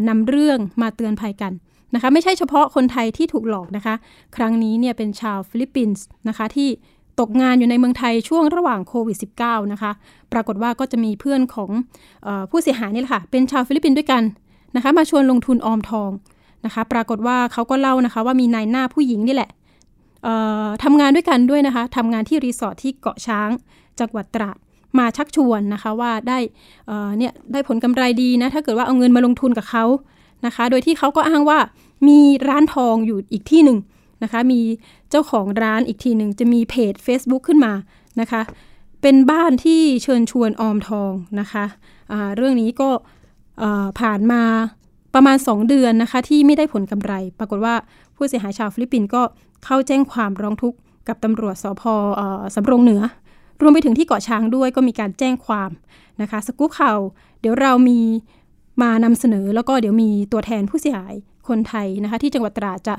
[0.08, 1.52] นำเรื่องมาเตือนภัยกัน
[1.94, 3.94] นะคะ ไม่ใช่เฉพาะคนไทยที่ถูกหลอกนะคะ
[4.36, 6.68] ครั้งนี้เนี่ยเป็นชาวฟิลิปปินส์นะคะที่
[7.20, 9.90] ตกงานอยู่ในเมืองไทยช่วงระหว่างโควิด -19 นะคะ
[10.32, 11.70] ปรากฏว่าก็จะมีเพื่อนของ
[12.26, 14.22] อผู้เสียหายนี่แหละค่ะ เป็นชาวฟิลิปปินส์ด้วยกัน
[14.76, 16.10] นะคะ มาชวนลงทุนออมทอง
[16.64, 19.50] นะคะ ปรากฏว่าเขาก็เล่านะคะว่ามีนายหน้าผู้หญิงนี่แหละ
[20.84, 23.48] ทำงานด้วยกันด้วยนะคะทำงานที่รีสอร์ทที่เกาะช้าง
[24.00, 24.56] จังหวัดตราด
[24.98, 26.38] มาชักชวนนะคะว่าได้
[27.18, 29.84] เนี่ยได้ผลกำไรดีนะถ้าเกิดว่าเอาเงินมาลงทุนกับเขา
[30.46, 31.58] นะคะ โดยที่เขาก็อ้างว่า
[32.08, 33.78] มีร้านทองอยู่อีกที่หนึ่ง
[34.22, 34.60] นะคะ มี
[35.10, 37.72] เจ้าของร้านอีกทีหนึ่งจะมีเพจ Facebook ขึ้นมา
[38.20, 38.42] นะคะ
[39.02, 42.90] เป็นบ้านที่เชิญชวนออมทองนะคะะเรื่องนี้ก็
[44.00, 44.42] ผ่านมา
[45.14, 47.74] ประมาณ 2 เดือนนะคะที่ไม่ได้ผลกำไร ปรากฏว่า
[48.16, 49.22] ผู้เสียหายชาวฟิลิปปินส์ก็
[49.64, 51.82] เข้าแจ้งความร้องทุกข์กับตำรวจสพ
[52.54, 53.02] สำโรงเหนือ
[53.62, 55.70] รวมไปถึงที่เกาะช้างด้วยก็มีการแจ้งความ
[56.22, 56.98] นะคะสกู๊ปข่าว
[57.40, 58.00] เดี๋ยวเรามี
[58.82, 61.14] มานำเสนอแล้วก็เดี๋ยวมีตัวแทนผู้เสียหาย
[61.48, 62.94] คนไทยนะคะที่จังหวัดตราดจะ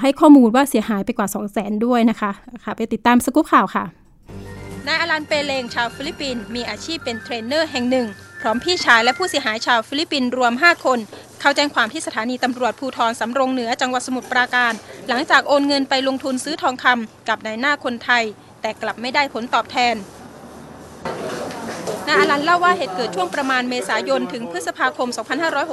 [0.00, 2.30] ให้ข้อมูลว่าเสียหายไปกว่า 2 0 0 0 0 0 ด้วยนะคะ
[2.64, 3.84] ค่ะไปติดตามสกู๊ปข่าวค่ะ
[4.86, 8.06] นายอลันเปเลงชาวฟิลิปปินส์มีอาชีพเป็นเทรนเนอร์แห่งหนึ่ง
[8.40, 10.98] พร้อมพี่ชายและผู้เสียหายชาวฟิลิปปินส์รวม 5 คน
[11.40, 14.72] เข้าแจ้งความที่สถานีตำรวจภูธรสำโรงเหนือจังหวัดสมุทรปราการ
[15.08, 18.24] หลังจากโอนเงินไปลงทุนซื้อทองคำกับนายหน้าคนไทย
[18.62, 19.96] แต่กลับไม่ได้ผลตอบแทน
[22.06, 25.08] นายอลันเล่าว่าเหตุเกิดช่วงประมาณเมษายน ถึงพฤษภาคม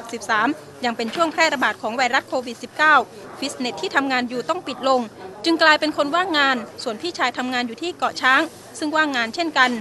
[0.09, 2.58] 2563 ยังเป็นช่วงแพร่ระบาดของไวรัสโควิด
[2.98, 5.02] -19 ฟิตเนสที่ทำงานอยู่ต้องปิดลง
[5.44, 8.42] จึงกลายเป็นคนว่างงาน ส่วนพี่ชายทำงานอยู่ที่เกาะช้าง
[8.80, 9.72] ซึ่งว่างงานเช่นกัน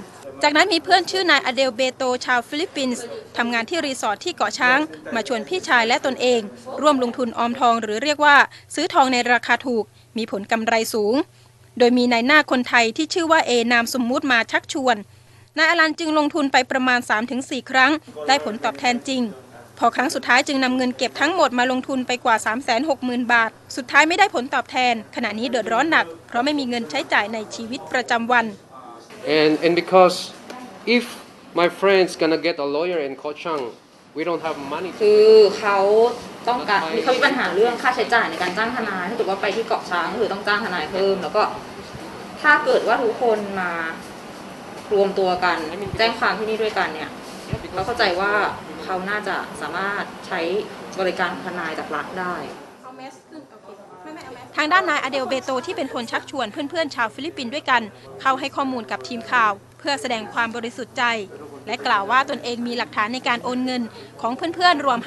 [0.42, 3.04] จากนั้นมีเพื่อนชื่อนายอเดลเบโตชาวฟิลิปปินส์
[3.36, 4.78] ทำงานที่รีสอร์ทที่เกาะช้าง
[5.14, 6.40] มาชวนพี่ชายและตนเอง
[6.80, 8.36] ร่วมลงทุนออมทองหรือเรียกว่า
[8.74, 9.84] ซื้อทองในราคาถูก
[10.18, 11.14] มีผลกำไรสูง
[11.78, 14.96] โดยมีนายหน้าคนไทยที่ชื่อว่าเอนามสมมุติมาชักชวน
[15.56, 17.00] นายอลันจึงลงทุนไปประมาณ
[17.34, 17.92] 3-4 ครั้ง
[18.26, 19.22] ได้ผลตอบแทนจริง
[19.78, 22.36] พอครั้งสุดท้ายจึงนำเงินเก็บทั้งหมดมาลงทุนไปกว่า
[22.84, 28.46] 360,000 บาท สุดท้ายไม่ได้ผลตอบแทน ขณะนี้เดือดร้อนหนัก เพราะไม่มีเงินใช้จ่ายในชีวิตประจำวัน
[29.40, 30.16] and and because
[30.96, 31.04] if
[31.60, 33.62] my friends gonna get a lawyer in Kochang
[34.16, 35.26] we don't have money คือ
[35.58, 35.78] เขา
[36.48, 41.42] ต้องการมีเขามีปัญหาเรื่องค่าใช้จ่ายในการจ้างทนายถ้าเกิดว่าไปที่เกาะช้างคือต้องจ้างทนายเพิ่ม แล้วก็
[42.42, 43.72] ถ้าเกิดว่าทุกคนมา
[44.94, 45.56] รวมตัวกัน
[45.98, 47.10] แจ้งความที่นี่ด้วยกันเนี่ย
[47.74, 48.32] เราเข้าใจว่า
[48.84, 50.40] เขาน่าจะสามารถใช้
[51.00, 52.36] บริการทนายจากรัฐได้
[54.56, 57.82] ทางด้านนายอเดลเบโตที่เป็นคนชักชวนเพื่อนๆชาวฟิลิปปินส์ด้วยกัน
[58.20, 61.04] เข้าให้ข้อมูลกับทีมข่าว เพื่อแสดงความบริสุทธิ์ใจ
[61.66, 63.82] และกล่าวว่าตนเองมีหลักฐานในการโอนเงิน
[64.20, 64.98] ของเพื่อนๆ รวม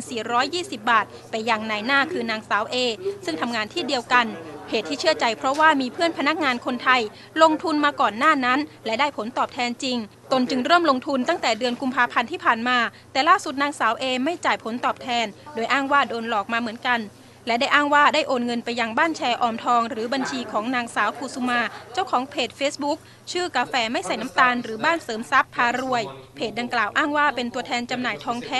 [0.00, 2.76] 53,420 บาท ไปยังนายหน้าคือนางสาวเอ
[3.24, 4.26] ซึ่งทำงานที่เดียวกัน
[4.70, 7.00] เหตุที่เชื่อใจเพราะว่ามีเพื่อนพนักงานคนไทย
[7.42, 9.96] ลงทุนมาก่อนหน้านั้น และได้ผลตอบแทนจริง
[10.32, 12.78] ตนจึงเริ่มลงทุนตั้งแต่เดือนกุมภาพันธ์ที่ผ่านมา
[13.12, 17.00] แต่ล่าสุดนางสาวเอไม่จ่ายผลตอบแทน โดยอ้างว่าโดนหลอกมาเหมือนกัน
[17.46, 21.60] และได้อ้างว่าได้โอนเงินไปยังบ้านแชร์ออมทอง หรือบัญชีของนางสาวกุสุมา
[21.92, 22.98] เจ้าของเพจ Facebook
[23.32, 26.02] ชื่อกาแฟไม่ใส่น้ำตาล หรือบ้านเสริมทรัพย์พารวย
[26.34, 28.58] เพจดังกล่าวอ้างว่าเป็นตัวแทนจำหน่ายทองแท้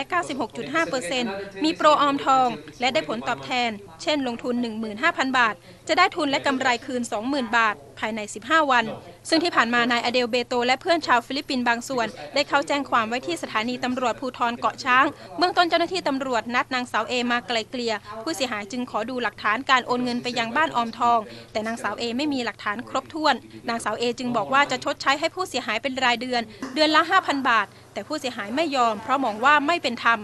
[0.82, 2.48] 96.5%มีโปรออมทอง
[2.80, 3.70] และได้ผลตอบแทน
[4.02, 4.54] เช่น ลงทุน
[4.96, 5.54] 15,000 บาท
[5.88, 8.84] จะได้ทุนและกำไรคืน 20,000 บาท ภายใน 15 วัน
[9.28, 15.06] ซึ่งที่ผ่านมานายอเดลเบโต และเพื่อนชาวฟิลิปปินส์บางส่วน ได้เข้าแจ้งความไว้ที่สถานีตำรวจภูธรเกาะช้าง
[15.38, 21.18] เบื้องต้นเจ้าหน้าที่ตำรวจนัดนางสาวเอมาไกล่เกลี่ยผู้เสียหายจึงขอดูหลักฐานการโอนเงินไปยังบ้านออมทอง
[21.52, 23.34] แต่นางสาวเอไม่มีหลักฐานครบถ้วน
[23.68, 26.42] นางสาวเอจึงบอกว่าจะชดใช้ให้ผู้เสียหายเป็นรายเดือน
[26.74, 30.20] เดือนละ 5,000 บาท แต่ผู้เสียหายไม่ยอม เพราะมองว่าไม่เป็นธรรม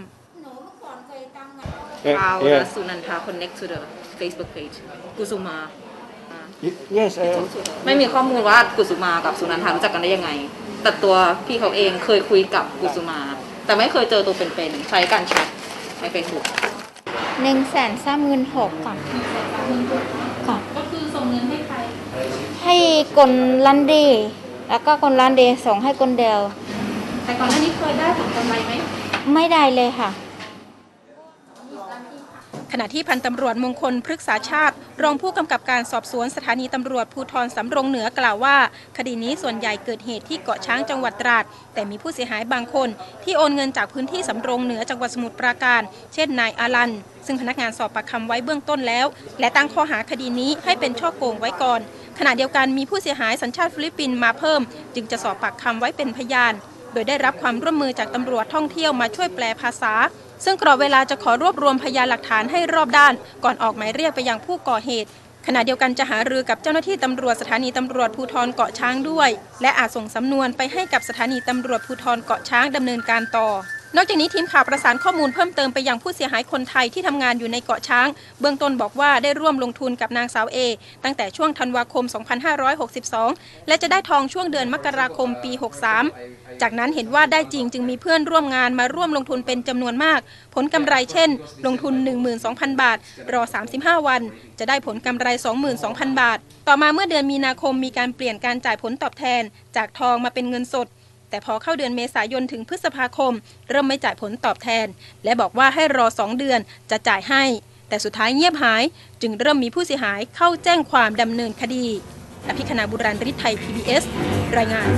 [2.23, 3.81] How does Sunanta connect to the
[4.19, 4.77] Facebook page
[5.19, 5.59] กุสุมา
[6.97, 7.13] Yes
[7.85, 10.31] ไม่มีข้อมูลว่ากุสุมากับสุนันทารู้จักกันได้ยังไง
[10.83, 11.17] แต่ตัว
[11.47, 13.21] พี่เขาเองเคยคุยกับกุสุมา
[13.67, 15.47] แต่ไม่เคยเจอตัวเป็นๆใช้การแชท
[16.01, 16.45] ใน Facebook
[17.43, 18.97] หนึ่งแสนสามหมื่นหกก่อน
[20.49, 21.77] ก่อนก็คือส่งเงินให้ใคร
[22.65, 22.77] ให้
[23.19, 23.33] กน
[23.67, 23.95] ลันเด
[24.69, 26.41] แล้วก็กนลันเดส่งให้กนเดล
[27.25, 28.73] แต่ก่อนหน้านี้เคยได้ผลกำไรไหม
[29.35, 30.11] ไม่ได้เลยค่ะ
[32.77, 38.57] ขณะที่พันตำรวจมงคลพฤกษาชาติ รองผู้กำกับการสอบสวนสถานีตำรวจภูธรสำรงเหนือกล่าวว่า
[38.97, 41.45] คดีนี้ส่วนใหญ่เกิดเหตุที่เกาะช้างจังหวัดตราด
[41.75, 42.89] แต่มีผู้เสียหายบางคน
[43.25, 45.83] ที่โอนเงินจากพื้นที่สำรงเหนือจังหวัดสมุทรปราการ
[46.15, 46.93] เช่นนายอารัน
[47.27, 49.07] ซึ่งพนักงานสอบปากคำไว้เบื้องต้นแล้ว
[49.41, 51.81] และตั้งข้อหาคดีนี้ให้เป็นช่อโกงไว้ก่อน
[52.19, 54.61] ขณะเดียวกันมีผู้เสียหายสัญชาติฟิลิปปินส์มาเพิ่ม
[54.95, 56.55] จึงจะสอบปากคำไว้เป็นพยาน
[56.93, 59.95] โดยได้รับความร่วมมือจากตำรวจท่องเที่ยวมาช่วยแปลภาษา
[60.45, 63.15] ซึ่งกรอบเวลาจะขอรวบรวมพยานหลักฐานให้รอบด้าน
[63.45, 65.09] ก่อนออกหมายเรียกไปยังผู้ก่อเหตุ
[65.47, 69.31] ขณะเดียวกันจะหารือกับเจ้าหน้าที่ตำรวจสถานีตำรวจภูธรเกาะช้างด้วย
[69.63, 73.49] และอาจส่งสำนวนไปให้กับสถานีตำรวจภูธรเกาะช้างดำเนินการต่อ
[73.97, 78.09] นอกจากนี้ทีมข่าวประสานข้อมูลเพิ่มเติมไปยังผู้เสียหายคนไทยที่ทำงานอยู่ในเกาะช้าง
[78.41, 80.59] เบื้องต้นบอกว่าได้ร่วมลงทุนกับนางสาวเอ
[81.05, 82.05] ตั้งแต่ช่วงธันวาคม
[82.87, 85.53] 2562 และจะได้ทองช่วงเดือนมกราคมปี
[86.07, 90.21] 63 จากนั้นเห็นว่าได้จริงจึงมีเพื่อนร่วมงานมาร่วมลงทุนเป็นจำนวนมาก
[90.55, 91.31] ผลกำไรเช่น
[91.67, 91.95] ลงทุน
[92.39, 92.99] 12,000 บาท
[93.33, 93.43] รอ
[93.75, 94.23] 35 วัน
[94.59, 95.27] จะได้ผลกำไร
[95.75, 96.39] 22,000 บาท
[96.69, 99.43] ต่อมาเมื่อเดือนมีนาคมมีการเปลี่ยนการจ่ายผลตอบแทน
[99.77, 100.89] จากทองมาเป็นเงินสด
[101.35, 103.33] แต่พอเข้าเดือนเมษายนถึงพฤษภาคม
[103.71, 104.87] เริ่มไม่จ่ายผลตอบแทน
[105.25, 106.61] และบอกว่าให้รอ 2 เดือน
[106.91, 107.43] จะจ่ายให้
[107.89, 108.83] แต่สุดท้ายเงียบหาย
[109.23, 111.85] จึงเริ่มมีผู้เสียหายเข้าแจ้งความดำเนินคดี
[112.49, 114.03] อภิคณาบุราริศไทย PBS
[114.57, 114.89] รายงาน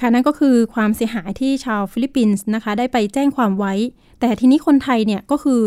[0.00, 3.74] ค่ะนั่นก็คือความเสียหายที่ชาวฟิลิปปินส์นะคะ ได้ไปแจ้งความไว้
[4.20, 5.60] แต่ทีนี้คนไทยเนี่ยก็คือ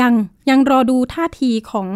[0.00, 0.12] ยัง
[0.50, 1.88] ยังรอดูท่าทีของ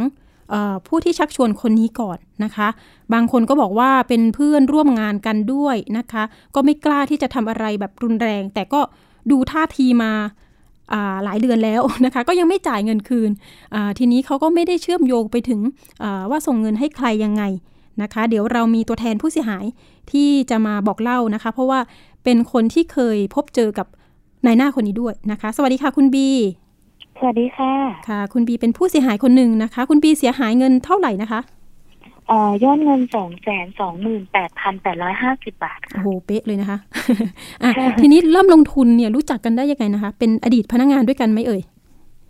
[0.86, 2.68] ผู้ที่ชักชวนคนนี้ก่อนนะคะ
[3.14, 6.22] บางคนก็บอกว่าเป็นเพื่อนร่วมงานกันด้วยนะคะ
[6.54, 8.80] ก็ไม่กล้าที่จะทำอะไรแบบรุนแรง แต่ก็
[9.30, 10.12] ดูท่าทีมา
[11.24, 13.30] หลายเดือนแล้วนะคะ ก็ยังไม่จ่ายเงินคืน
[13.98, 15.60] ทีนี้เขาก็ไม่ได้เชื่อมโยงไปถึง
[16.30, 17.42] ว่าส่งเงินให้ใครยังไง
[18.02, 19.64] นะคะ เดี๋ยวเรามีตัวแทนผู้เสียหาย
[20.12, 21.80] ที่จะมาบอกเล่านะคะ เพราะว่า
[22.24, 23.86] เป็นคนที่เคยพบเจอกับ
[24.46, 26.28] นายหน้าคนนี้ด้วยนะคะ สวัสดีค่ะคุณบี
[27.18, 27.72] สวัสดีค่ะ
[28.08, 31.40] ค่ะ คุณบีเป็นผู้เสียหายคนหนึ่งนะคะ คุณบีเสียหายเงินเท่าไหร่นะคะ
[32.28, 36.78] เอ่อยอดเงินสองแสนสองหมื่นแปดพันแปดร้อยห้าสิบบาทโอ้ค่ะโหเป๊ะเลยนะคะ
[37.62, 37.70] อะ
[38.00, 41.62] ทีนี้เริ่มลงทุนเนี่ยรู้จักกันได้ยังไงนะคะ เป็นอดีตพนักงานด้วยกันไหมเอ่ย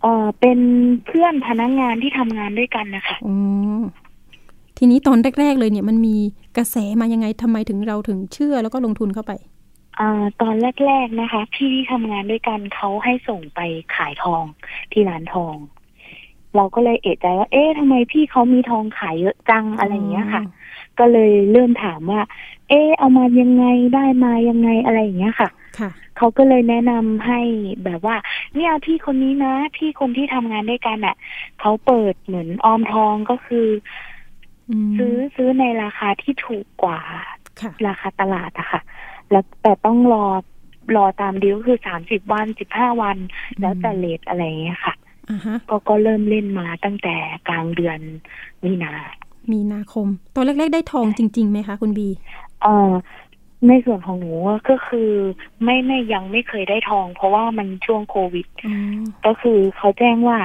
[0.01, 0.59] เอ่อเป็น
[1.05, 3.79] เพื่อนพนักงานที่ทำงานด้วยกันนะคะอ๋อ
[4.77, 6.15] ทีนี้ตอนแรก ๆ เลยเนี่ยมันมี
[6.57, 10.55] กระแสมายังไงทำไมถึงเราถึงเชื่อแล้วก็ลงทุนเข้าไปเอ่อตอน
[10.85, 13.59] แรก ๆนะคะ พี่ที่ทำงานด้วยกันเขาให้ส่งไป
[13.95, 14.43] ขายทอง
[14.91, 15.55] ที่ร้านทอง
[16.55, 20.43] เราก็เลยเอะใจว่า เอ๊ะทำไมพี่เขามีทองขายเยอะจังอะไรอย่างเงี้ยค่ะ
[20.99, 22.21] ก็เลยเริ่มถามว่า
[22.69, 23.65] เอ๊ะเอามายังไง
[23.95, 25.49] ได้มายังไงอะไรอย่างเงี้ยค่ะ
[25.79, 27.39] ค่ะเขาก็เลยแนะนำให้
[27.85, 28.15] แบบว่า
[28.55, 31.15] เนี่ยพี่คนนี้นะ พี่คนที่ทำงานด้วยกันอะ
[31.59, 33.67] เขาเปิดเหมือนออมทองก็คือ
[34.69, 36.99] อืมซื้อซื้อในราคาที่ถูกกว่า
[37.61, 38.81] ค่ะราคาตลาดอะค่ะ
[39.31, 40.25] แล้วแต่ต้องรอ
[40.95, 43.17] รอตามดีลคือสามสิบวันสิบห้าวัน
[43.59, 44.93] แล้วแต่เลทอะไรอย่างเงี้ยค่ะ
[45.29, 47.15] อ่าฮะก็ก็เริ่มเล่นมาตั้งแต่
[47.47, 47.99] กลางเดือน
[48.65, 48.93] มีนา
[49.51, 52.09] มีนาคม ตอนแรก ๆ ได้ทองจริงๆไหมคะ คุณบี
[52.61, 52.93] เอ่อ
[53.67, 55.11] ในส่วนของหนูอะก็คือ
[55.63, 58.75] ไม่ไม่ยังไม่เคยได้ทอง เพราะว่ามันช่วงโควิดอ๋อ
[59.25, 60.37] ก็คือเขาแจ้งว่า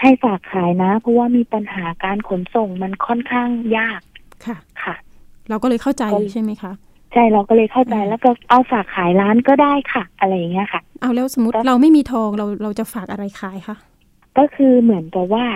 [0.00, 4.00] ให้ฝากขายนะ เพราะว่ามีปัญหาการขนส่งมันค่อนข้างยาก
[4.46, 4.94] ค่ะค่ะ
[5.48, 6.72] เราก็เลยเข้าใจก็ใช่ไหมคะ
[7.12, 13.76] ใช่เราก็เลยเข้าใจอืมแล้วก็เอาฝากขายร้านก็ได้ค่ะ อะไรอย่างเงี้ยค่ะ เอาแล้วสมมติก็เราไม่มีทองเราเราจะฝากอะไรขายคะ
[14.38, 15.46] ก็คือเหมือนกับว่า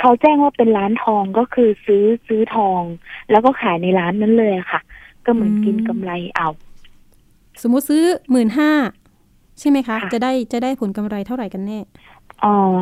[0.00, 2.82] เขาแจ้งว่าเป็นร้านทองก็คือซื้อซื้อทอง
[3.30, 4.80] แล้วก็ขายในร้านนั้นเลยอะค่ะ
[5.24, 6.48] ก็เหมือนกินกำไรเอา
[7.62, 8.70] สมมุติซื้อหมื่นห้า
[9.58, 11.78] ใช่ไหมคะค่ะจะได้จะได้ผลกำไรเท่าไหร่กันแน่
[12.40, 12.76] เอ่อ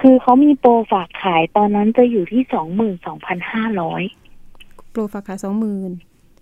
[0.00, 4.02] คือเขามีโปรฝากขายตอนนั้นจะอยู่ที่สองหมื่นสองพันห้าร้อย
[4.90, 5.92] โปรฝากขายสองหมื่น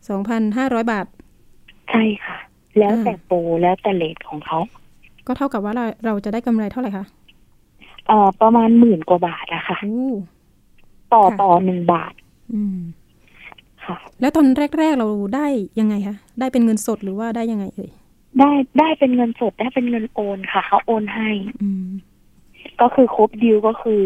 [0.08, 1.06] สองพันห้าร้อยบาท
[1.90, 2.36] ใช่ค่ะ
[2.78, 4.58] แล้วแต่อ่าโปรแล้วแต่เลทของเขา
[5.26, 7.04] ก็เท่ากับว่าเราเราจะได้กำไรเท่าไหร่คะ
[8.06, 10.12] เอ่อประมาณหมื่นกว่าบาทอะค่ะ อู้
[11.14, 12.12] ต่อค่ะ ต่อหนึ่งบาท
[12.54, 12.78] อืม
[13.84, 14.46] ค่ะ แล้วตอน
[14.78, 15.46] แรก ๆ เราได้
[15.80, 17.90] ยังไงคะ ได้เป็นเงินสดหรือว่าได้ยังไงเอ่ย
[18.38, 21.28] ได้ได้เป็นเงินสดได้เป็นเงินโอนค่ะ เขาโอนให้
[21.62, 21.86] อืม
[22.80, 24.02] ก็คือครบดีลก็คือ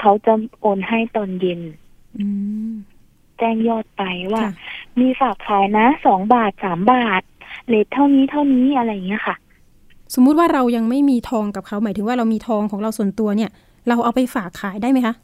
[0.00, 1.60] เขาจะโอนให้ตอนเย็น
[2.18, 2.26] อื
[2.68, 2.72] ม
[3.38, 4.02] แจ้งยอดไป
[4.32, 4.52] ว่าค่ะ
[5.00, 7.22] มีฝากขายนะสองบาทสามบาท
[7.68, 9.36] เลทเท่านี้เท่านี้อะไรอย่างเงี้ยค่ะ
[10.14, 13.50] สมมุติว่าเรายังไม่มีทองกับเขาหมายถึงว่าเรามีทองของเราส่วนตัวเนี่ย
[13.88, 15.14] เราเอาไปฝากขายได้ไหมคะ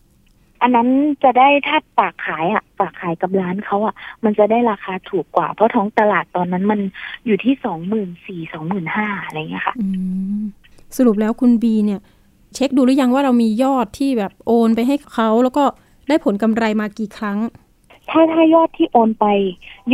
[0.62, 0.88] อันนั้น
[1.24, 3.94] จะได้ถ้าฝากขายอะฝากขายกับร้านเขาอะ
[4.24, 6.80] มันจะได้ราคาถูกกว่า เพราะท้องตลาดตอนนั้นมัน
[7.26, 9.86] อยู่ที่สองหมื่นสี่สองหมื่นห้าอะไรเงี้ยค่ะอื
[10.40, 10.42] ม
[10.96, 12.00] สรุปแล้วคุณบีเนี่ย
[12.54, 15.64] เช็คดูหรือยังว่าเรามียอดที่แบบโอนไปให้เขาแล้วก็
[16.08, 17.38] ได้ผลกำไรมากี่ครั้ง
[18.10, 19.26] ถ้าถ้ายอดที่โอนไป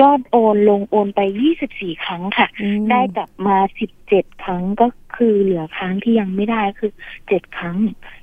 [0.00, 4.86] ยอดโอนลงโอนไปยี่สิบสี่ครั้งค่ะอืมได้กลับมาสิบเจ็ดครั้งก็
[5.16, 6.90] คือเหลือครั้งที่ยังไม่ได้คือ
[7.28, 7.76] เจ็ดครั้ง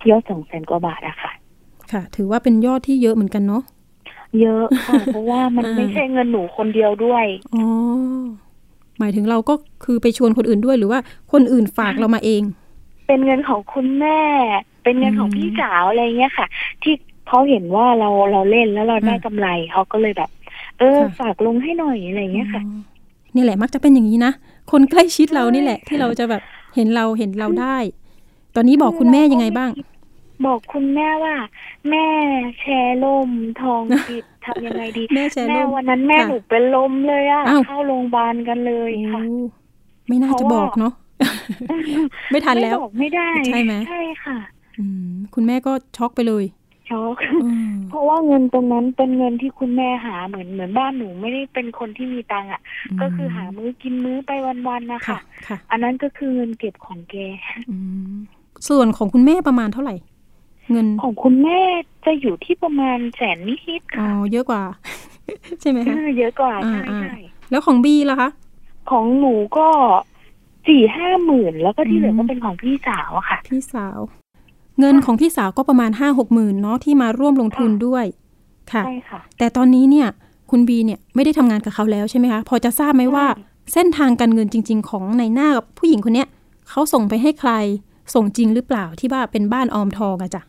[0.09, 1.31] ยอดสองแสนกว่าบาทอะค่ะ
[1.91, 3.63] ค่ะ ถือว่าเป็นยอดที่เยอะเหมือนกันเนาะ
[4.41, 7.25] เยอะค่ะ เพราะว่ามันอ่าไม่ใช่เงินหนูคนเดียวด้วย
[7.55, 7.65] อ๋อ
[8.99, 9.53] หมายถึงเราก็
[9.83, 10.99] คือไปชวนคนอื่นด้วยหรือว่า
[11.31, 12.43] คนอื่นฝากเรามาเอง
[13.07, 14.19] เป็นเงินของคุณแม่
[14.83, 16.47] เป็นเงินของอืมพี่สาวอะไรเงี้ยค่ะ
[16.83, 16.93] ที่
[17.27, 20.29] เขาเห็นว่าเราเราเล่นแล้วเราได้อ่ากำไรเขาก็เลยแบบ
[20.79, 22.81] เออค่ะฝากลงให้หน่อยอะไรเงี้ยค่ะอ๋อ
[23.35, 24.31] นี่แหละมักจะเป็นอย่างนี้นะ
[24.71, 26.41] คนใกล้ชิดเรานี่แหละ ที่เราจะแบบ
[26.75, 27.77] เห็นเราเห็นเราได้
[28.55, 29.71] ตอนนี้บอกคุณแม่ยังไงบ้าง
[30.45, 31.35] บอกคุณแม่ว่า
[31.89, 32.05] แม่
[32.59, 33.29] แชร์ล่ม
[33.61, 39.37] ทองผิดทำยังไงดีแม่แชร์แม่ร่มวันนั้นแม่ค่ะหนูเป็นลมเลยอะอ้าวเข้าโรงพยาบาลกันเลยค่ะโอ้
[40.07, 40.93] ไม่น่าจะเพราะว่าบอกเนาะ
[42.31, 44.37] ไม่ทันแล้วไม่บอกไม่ได้ใช่ไหมใช่ค่ะ
[44.79, 46.43] อืมคุณแม่ก็ช็อกไปเลย
[46.89, 52.61] ช็อกอืมเพราะว่าเงินตรงนั้นเป็นเงินที่คุณแม่หาเหมือนเหมือนบ้านหนูไม่ได้เป็นคนที่มีตังค์อะ
[53.01, 54.31] ก็คือหามื้อกินมื้อไป
[54.67, 57.15] วันๆนะค่ะคะค่ะอันนั้นก็คือเงินเก็บของแก
[57.69, 57.75] อื
[58.13, 58.15] ม
[58.69, 59.95] ส่วนของคุณแม่ประมาณเท่าไหร่
[60.71, 61.59] เงินของคุณแม่
[62.05, 64.63] จะอยู่ที่ประมาณแสนนิดๆอ๋อค่ะเยอะกว่า
[65.61, 67.15] ใช่ไหมคะเออเยอะกว่าอ่าใช่อ่าใช่
[67.51, 68.29] แล้วของบีล่ะคะ
[68.91, 69.67] ของหนูก็
[70.67, 73.99] สี่ห้าหมื่นแล้วก็ที่เหลืออืก็มเป็นของพี่สาวอะค่ะ พี่สาว
[74.79, 78.05] เงินของพี่สาวก็ประมาณห้าหกหมื่นเนาะที่มาร่วมลงทุนด้วย
[78.71, 80.07] ค่ะใช่ค่ะ แต่ตอนนี้เนี่ย
[80.51, 83.43] คุณบีเนี่ยไม่ได้ทำงานกับเขาแล้วใช่ไหมคะ พอจะทราบไหมว่าใช่
[83.73, 86.27] เส้นทางการเงินจริง ๆ ของในหน้ากับผู้หญิงคนเนี้ย
[86.69, 87.51] เขาส่งไปให้ใคร
[88.13, 90.43] ส่งจริงหรือเปล่าที่ว่าเป็นบ้านออมทองอะจ้ะ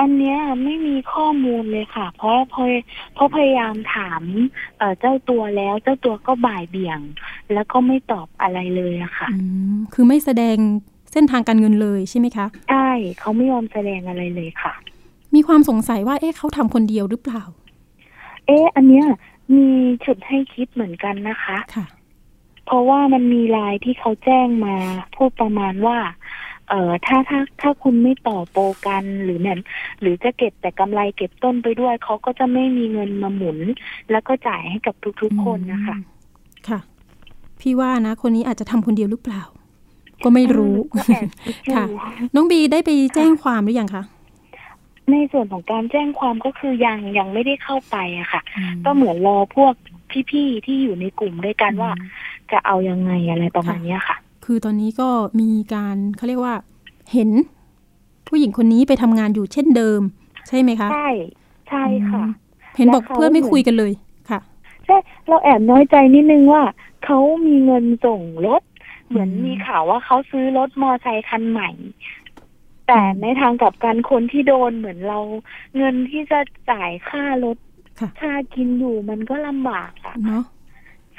[0.00, 2.66] อันเนี้ยไม่มีข้อมูลเลยค่ะ เพราะเพราะ
[3.14, 4.22] เพราะพยายามถาม
[4.78, 7.00] เอ่อเจ้าตัวแล้วเจ้าตัวก็บ่ายเบี่ยง
[7.52, 9.38] แล้วก็ไม่ตอบอะไรเลยอะค่ะอื
[9.74, 10.56] มคือไม่แสดง
[11.14, 14.72] เส้นทางการเงินเลยใช่ไหมคะใช่เขาไม่ยอมแสดงอะไรเลยค่ะ
[15.34, 17.42] มีความสงสัยว่าเอ๊ะเขาทำคนเดียวหรือเปล่า
[18.46, 19.06] เอ๊ะอันเนี้ย
[19.54, 19.66] มี
[20.04, 21.86] ฉุดให้คิดเหมือนกันนะคะค่ะ
[22.66, 24.74] เพราะว่ามันมีไลน์ที่เขาแจ้งมา
[25.16, 25.98] พูดประมาณว่า
[26.68, 29.58] เอ่อถ้าถ้าถ้าคุณไม่ต่อโปรกันหรือเนี่ย
[30.00, 33.58] หรือจะเก็บแต่กำไรเก็บต้นไปด้วยเขาก็จะไม่มีเงินมาหมุน
[34.10, 36.04] แล้วก็จ่ายให้กับทุกๆคนนะคะอื
[36.62, 36.78] มค่ะ
[37.60, 39.42] พี่ว่านะ คนนี้อาจจะทำคนเดียวหรือเปล่า
[40.24, 41.84] ก็ไม่รู้ก็แอบคิดอยู่ค่ะ
[42.34, 44.02] น้องบีได้ไปแจ้งความหรือยังคะ
[45.10, 49.74] ในส่วนของการแจ้งความก็คือยังยังไม่ได้เข้าไปอะค่ะอืมก็เหมือนรอพวก
[50.30, 52.08] พี่ๆที่อยู่ในกลุ่มด้วยกันว่าอืม
[52.52, 55.08] จะเอายังไงอะไรประมาณเนี้ยค่ะ คือตอนนี้ก็
[55.40, 56.54] มีการเขาเรียกว่า
[57.12, 57.30] เห็น
[58.28, 60.00] ผู้หญิงคนนี้ไปทำงานอยู่เช่นเดิม
[60.48, 61.10] ใช่ไหมคะ ใช่
[61.68, 63.92] ใช่ค่ะอืมเห็นบอกแล้วเขาเพื่อนไม่คุยกันเลย
[64.30, 64.40] ค่ะ
[64.86, 64.96] ใช่
[65.28, 66.62] เราแอบน้อยใจนิดนึงว่า
[67.04, 68.62] เขามีเงินส่งรถ
[69.08, 71.70] เหมือนอืมมีข่าวว่าเขาซื้อรถมอไซค์คันใหม่
[72.86, 75.18] แต่ในทางกลับกันคนที่โดนเหมือนเรา
[75.76, 77.56] เงินที่จะจ่ายค่ารถ
[78.00, 80.42] ค่ะค่ากินอยู่มันก็ลำบากอะเนาะ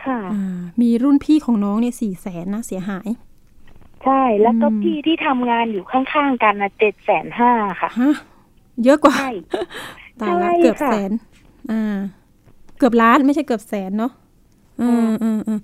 [0.04, 3.10] ค่ะอ่ามีรุ่นพี่ของน้องเนี่ยสี่แสนนะเสียหาย
[4.04, 7.52] ใช่ แล้วก็อืมพี่ที่ทำงานอยู่ข้างๆกันนะเจ็ดแสนห้า
[7.82, 8.12] ค่ะฮะ
[8.84, 9.28] เยอะกว่าใช่
[10.22, 11.12] ตายละใช่เกือบค่ะแสน
[11.72, 11.98] อ่า
[12.78, 14.25] เกือบล้านไม่ใช่เกือบแสนเนาะอืมอืมอืม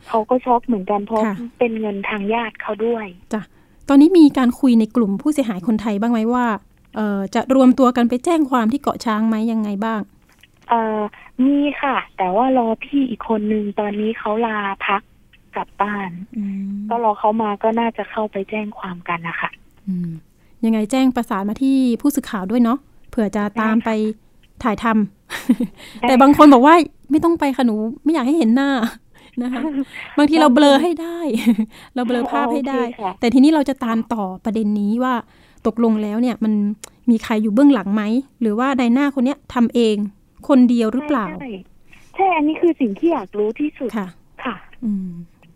[0.09, 3.41] เขาก็ช็อกเหมือนกันเพราะค่ะเป็นเงินทางญาติเขาด้วยจ้ะ
[3.89, 6.45] ตอนนี้มีการคุยในกลุ่มผู้เสียหายคนไทยบ้างไหมว่า
[6.95, 10.01] เอ่อจะรวมตัวกันไปแจ้งความที่เกาะช้างไหมยังไงบ้าง
[10.69, 10.99] เอ่อ
[11.45, 15.01] มีค่ะ แต่ว่ารอพี่อีกคนนึงตอนนี้เขาลาพัก
[15.55, 19.49] กลับบ้านอืมก็รอเขามาก็น่าจะเข้าไปแจ้งความกันนะคะ
[19.87, 20.09] อืม
[20.65, 23.89] ยังไงแจ้งประสานมาที่ผู้สื่อข่าวด้วยเนาะเผื่อจะตามไป
[24.63, 26.75] ถ่ายทำแต่บางคนบอกว่า
[27.11, 28.69] ไม่ต้องไปค่ะหนูไม่อยากให้เห็นหน้า
[29.41, 29.61] นะคะ
[30.17, 31.19] บางทีเราเบลอให้ได้
[31.95, 35.13] เราเบลอภาพให้ได้โอเคค่ะแต่ทีนี้เราจะตามต่อประเด็นนี้ว่า
[35.67, 36.53] ตกลงแล้วเนี่ยมัน
[37.09, 38.03] มีใครอยู่เบื้องหลังไหม
[38.41, 39.95] หรือว่าในหน้าคนเนี้ยทำเอง
[40.47, 41.51] คนเดียวหรือเปล่าใช่
[42.15, 44.07] ใช่ อันนี้คือสิ่งที่อยากรู้ที่สุด ค่ะ
[44.43, 45.09] ค่ะ อืม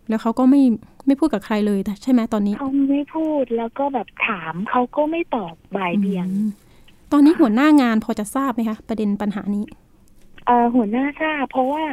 [0.08, 0.62] แล้วเขาก็ไม่
[1.06, 6.50] ไม่พูดกับใครเลยใช่ไหมตอนนี้เขาไม่พูดแล้วก็แบบถามเขาก็ไม่ตอบบ่ายเบี่ยงอืม
[7.12, 9.85] ตอนนี้หัวหน้างานพอจะทราบไหมคะ ประเด็นปัญหานี้เอ่อ
[10.74, 11.84] หัวหน้าทราบเพราะว่า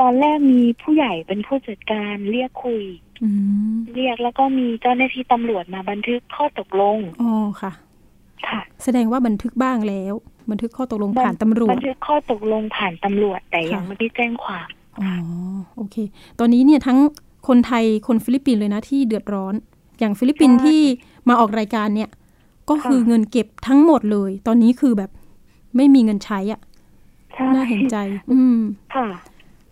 [0.00, 2.82] ตอนแรกมีผู้ใหญ่เป็นผู้จัดการเรียกคุย
[3.22, 3.28] อื
[3.74, 7.72] มเรียกแล้วก็มีเจ้าหน้าที่ตำรวจมาบันทึกข้อตกลงอ๋อค่ะ
[8.48, 10.14] ค่ะ แสดงว่าบันทึกบ้างแล้ว
[10.50, 14.68] บันทึกข้อตกลงผ่านตำรวบัจนทึกข้อตกลงผ่านตำรวจแต่ยังค่ะไม่ได้แจ้งความ
[15.00, 15.10] อ๋อ
[15.76, 15.96] โอเค
[16.38, 16.98] ตอนนี้เนี่ยทั้ง
[17.48, 19.54] คนไทยคนฟิลิปปินส์เลยนะที่เดือดร้อน
[19.98, 20.80] อย่างฟิลิปปินส์ใช่ที่
[21.28, 22.10] มาออกรายการเนี่ย
[22.68, 25.10] ก็คือค่ะเงินเก็บทั้งหมดเลย ตอนนี้คือแบบ
[25.76, 26.67] ไม่มีเงินใช้อะ่ะใช่
[27.54, 27.96] น่าเห็นใจ
[28.32, 28.58] อืม
[28.94, 29.06] ค่ะ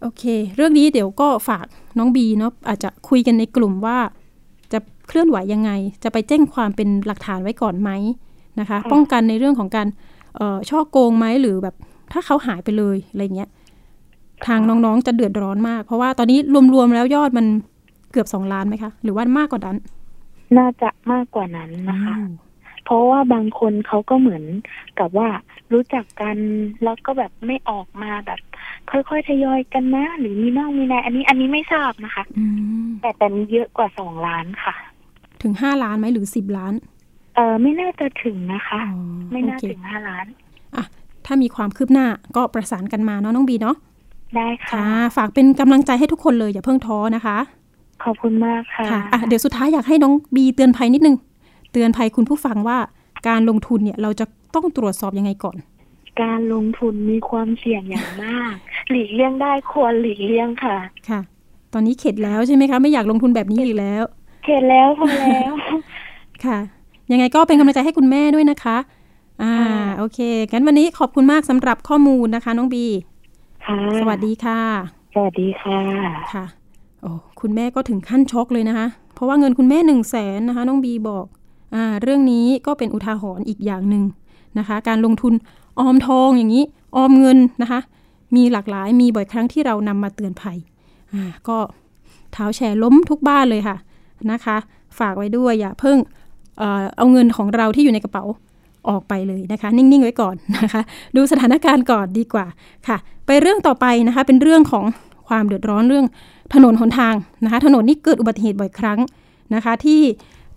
[0.02, 0.22] โอเค
[0.56, 1.66] เรื่องนี้เดี๋ยวก็ฝาก
[1.98, 3.98] น้องบีเนาะอาจจะคุยกันในกลุ่มว่า
[4.72, 5.70] จะเคลื่อนไหวยังไง
[6.04, 7.90] จะไปแจ้งความเป็นหลักฐานไว้ก่อนไหม
[8.60, 9.86] นะคะค่ะป้องกันในเรื่องของการ
[10.36, 11.74] เอ่อช่อโกงไหมหรือแบบ
[12.12, 13.48] ถ้าเขาหายไปเลยอะไรเงี้ย
[14.46, 16.38] ทางน้องๆจะเดือดร้อนมาก เพราะว่าตอนนี้
[16.74, 17.46] รวมๆแล้วยอดมัน
[18.12, 19.76] เกือบสองล้านไหมคะ หรือว่ามากกว่านั้น
[20.58, 22.30] น่าจะมากกว่านั้นนะคะอืม
[22.86, 24.44] เพราะว่าบางคนเขาก็เหมือน
[24.98, 25.28] กับว่า
[25.72, 26.36] รู้จักกัน
[26.84, 28.40] แล้วก็แบบไม่ออกมาแบบ
[28.90, 32.44] ค่อยๆทยอยกันนะ หรือมีนอกมีในอันนี้อันนี้ไม่ทราบนะคะอื
[32.84, 34.74] มแต่เป็นเยอะกว่าสองล้านค่ะ
[35.42, 36.74] ถึงห้าล้านไหมหรือสิบล้าน
[37.34, 38.98] เออไม่น่าจะถึงนะคะอ๋อ
[39.32, 40.26] ไม่โอน่าเคถึงห้าล้าน
[40.76, 40.84] อะ
[41.26, 43.76] ถ้ามีความคืบหน้าก็ประสานกันมาเนาะน้องบีเนาะ
[44.36, 47.38] ได้ค่ะค่ะฝากเป็นกำลังใจให้ทุกคนเลยอย่าเพิ่งท้อนะคะ
[48.04, 52.78] ขอบคุณมากค่ะค่ะอะเดี๋ยวสุดท้ายอยากให้น้องบีเตือนภัยนิดนึงเตือนภัยคุณผู้ฟังว่า
[53.28, 55.56] การลงทุนเนี่ยเราจะต้องตรวจสอบยังไงก่อน
[56.22, 58.54] การลงทุนมีความเสี่ยงอย่างมาก
[58.90, 60.76] หลีกเลี่ยงได้ควรหลีกเลี่ยงค่ะ
[61.08, 61.20] ค่ะ
[61.72, 64.04] ตอนนี้เข็ดแล้วใช่ไหมคะ ไม่อยากลงทุนแบบนี้อีกแล้ว
[64.44, 65.52] เข็ดแล้วพอแล้ว
[66.44, 66.58] ค่ะ
[67.12, 68.76] ยังไงก็เป็นกำลังใจให้คุณแม่ด้วยนะคะ
[69.42, 70.18] อ่าค่ะโอเค
[70.52, 72.86] งั้นวันนี้ขอบคุณมากสำหรับข้อมูลนะคะ น้องบี
[73.66, 74.60] ค่ะ สวัสดีค่ะ
[75.14, 75.80] สวัสดีค่ะ
[76.34, 76.44] ค่ะ
[77.02, 81.45] โอ้คุณแม่ก็ถึงขั้นช็อกเลยนะคะ เพราะว่าเงินคุณแม่หนึ่งแสนนะคะ น้องบีบอกอ่า
[82.02, 84.04] เรื่องนี้ก็เป็นอุทาหรณ์อีกอย่างหนึ่ง
[84.58, 85.34] นะคะ การลงทุน
[85.80, 86.64] ออมทองอย่างนี้
[86.96, 87.80] ออมเงินนะคะ
[88.36, 90.58] มีหลากหลายมีบ่อยครั้งที่เรานำมาเตือนภัย
[91.12, 91.58] อ่าก็
[92.32, 93.76] เท้าแชร์ล้มทุกบ้านเลยค่ะ
[94.30, 94.56] นะคะ
[94.98, 95.96] ฝากไว้ด้วยอย่าเพิ่ง
[96.58, 98.24] เออเอาเงินของเราที่อยู่ในกระเป๋า
[98.88, 100.82] ออกไปเลยนะคะ นิ่ง ๆ ไว้ก่อนนะคะ
[101.16, 102.46] ดูสถานการณ์ก่อนดีกว่า
[102.88, 104.84] ค่ะ ไปเรื่องต่อไปนะคะ เป็นเรื่องของ
[105.28, 106.06] ความเดือดร้อนเรื่อง
[106.54, 107.14] ถนนหนทาง
[107.44, 108.98] นะคะ ถนนนี้เกิดอุบัติเหตุบ่อยครั้ง
[109.54, 110.00] นะคะ ที่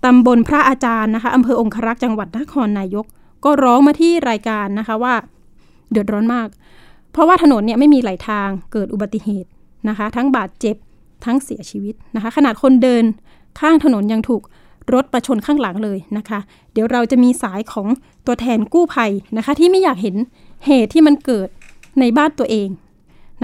[0.05, 3.05] ตำบลพระอาจารย์นะคะอำเภอองครักษ์จังหวัดนครนายก
[3.45, 5.13] ก็ร้องมาที่รายการนะคะว่า
[5.91, 6.47] เดือดร้อนมาก
[7.11, 9.49] เพราะว่าถนนเนี่ยไม่มีไหลทางเกิดอุบัติเหตุ
[9.89, 10.75] นะคะ ทั้งบาดเจ็บ
[11.25, 13.03] ทั้งเสียชีวิตนะคะ ขนาดคนเดิน
[13.59, 14.41] ข้างถนนยังถูก
[14.93, 16.39] รถประชนข้างหลังเลยนะคะ
[16.73, 17.87] เดี๋ยวเราจะมีสายของ
[18.25, 20.15] ตัวแทนกู้ภัยนะคะ ที่ไม่อยากเห็น
[20.65, 21.47] เหตุที่มันเกิด
[21.99, 22.69] ในบ้านตัวเอง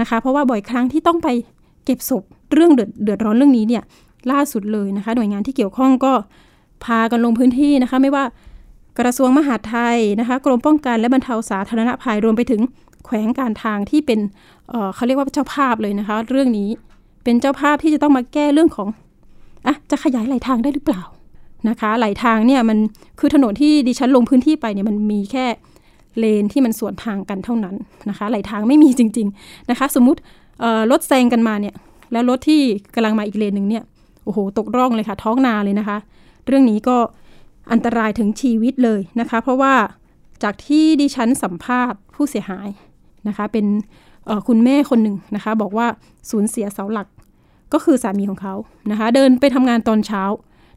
[0.00, 1.28] นะคะ เพราะว่าบ่อยครั้งที่ต้องไป
[1.84, 2.22] เก็บศพ
[2.52, 3.82] เรื่องเดือดเดือดร้อนเรื่องนี้เนี่ย
[4.30, 6.12] ล่าสุดเลยนะคะ หน่วยงานที่เกี่ยวข้องก็
[6.84, 8.24] พากันลงพื้นที่นะคะไม่ว่า
[8.98, 12.60] กระทรวงมหาดไทยนะคะกรมป้องกันและบรรเทาสาธารณภัยรวมไปถึง
[13.04, 14.20] แขวงการทางที่เป็น
[14.68, 16.68] เเขาเรียกว่าเจ้าภาพเลยนะคะ เรื่องนี้
[17.24, 18.88] เป็นเจ้าภาพที่จะต้องมาแก้เรื่องของ
[19.66, 21.02] อะจะขยายไหลทางได้หรือเปล่า
[21.68, 22.78] นะคะไหลทางเนี่ยมัน
[23.20, 25.46] คือถนนที่ดิฉันลงพื้นที่ไปเนี่ยมันมีแค่
[26.18, 27.74] เลนที่มันสวนทางกันเท่านั้น
[28.08, 30.20] นะคะไหลทางไม่มีจริง ๆนะคะ สมมุติ
[30.90, 31.74] รถแซงกันมาเนี่ย
[32.12, 32.60] แล้วรถที่
[32.94, 33.82] กำลังมาอีกเลนหนึ่งเนี่ย
[34.24, 35.98] โอ้โหตกร่องเลยค่ะ ท้องนาเลยนะคะ
[36.46, 36.96] เรื่องนี้ก็
[37.72, 39.74] อันตรายถึงชีวิตเลยนะคะ เพราะว่า
[40.42, 42.68] จากที่ดิฉันสัมภาษณ์ผู้เสียหาย
[43.28, 43.66] นะคะ เป็น
[44.48, 45.86] คุณแม่คนหนึ่งนะคะ บอกว่า
[46.30, 47.08] สูญเสียเสาหลัก
[47.72, 48.54] ก็คือสามีของเขา
[48.90, 50.22] นะคะ เดินไปทำงานตอนเช้า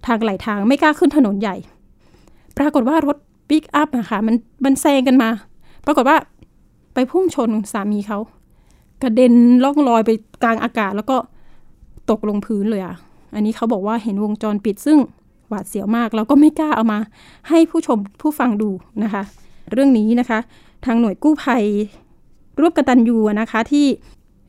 [0.06, 1.56] ทางไหลทางไม่กล้าขึ้นถนนใหญ่
[2.58, 3.18] ปรากฏว่ารถ
[3.50, 5.30] ปิกอัพนะคะมันมันแซงกันมา
[5.86, 6.18] ปรากฏว่า
[6.94, 8.20] ไปพุ่งชนสามีเขา
[9.02, 10.12] กระเด็นล่องลอยไป
[10.44, 11.18] กลางอากาศแล้วก็
[12.10, 12.96] ตกลงพื้นเลยอะ
[13.34, 14.98] อันนี้เขาบอกว่าเห็นวงจรปิดซึ่ง
[15.50, 17.00] หวาดเสียวมาก เราก็ไม่กล้าเอามา
[17.50, 18.70] ให้ผู้ชมผู้ฟังดู
[19.04, 19.24] นะคะ
[19.72, 20.40] เรื่องนี้นะคะ
[20.86, 21.64] ทางหน่วยกู้ภัย
[22.60, 23.86] ร่วมกตันยูนะคะที่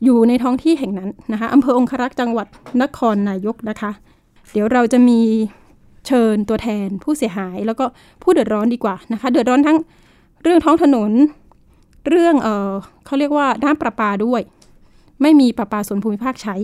[0.05, 2.47] อยู่ในท้องที่แห่งนั้นนะคะอำเภอองครักษ์จังหวัด
[2.83, 3.91] นครนายกนะคะ
[4.53, 5.21] เดี๋ยวเราจะมี
[6.07, 7.85] เชิญตัวแทนผู้เสียหายแล้วก็
[8.23, 9.79] ผู้เดือดร้อนดีกว่านะคะ เดือดร้อนทั้ง
[10.43, 11.13] เรื่องท้องถนน
[12.09, 12.73] เรื่องเออ
[13.07, 14.41] เขาเรียกว่าน้ำประปาด้วย
[15.23, 16.55] ไม่มีประปาส่วนภูมิภาคใช้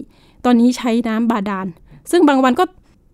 [0.44, 1.66] ตอนนี้ใช้น้ำบาดาล
[2.10, 2.64] ซึ่งบางวันก็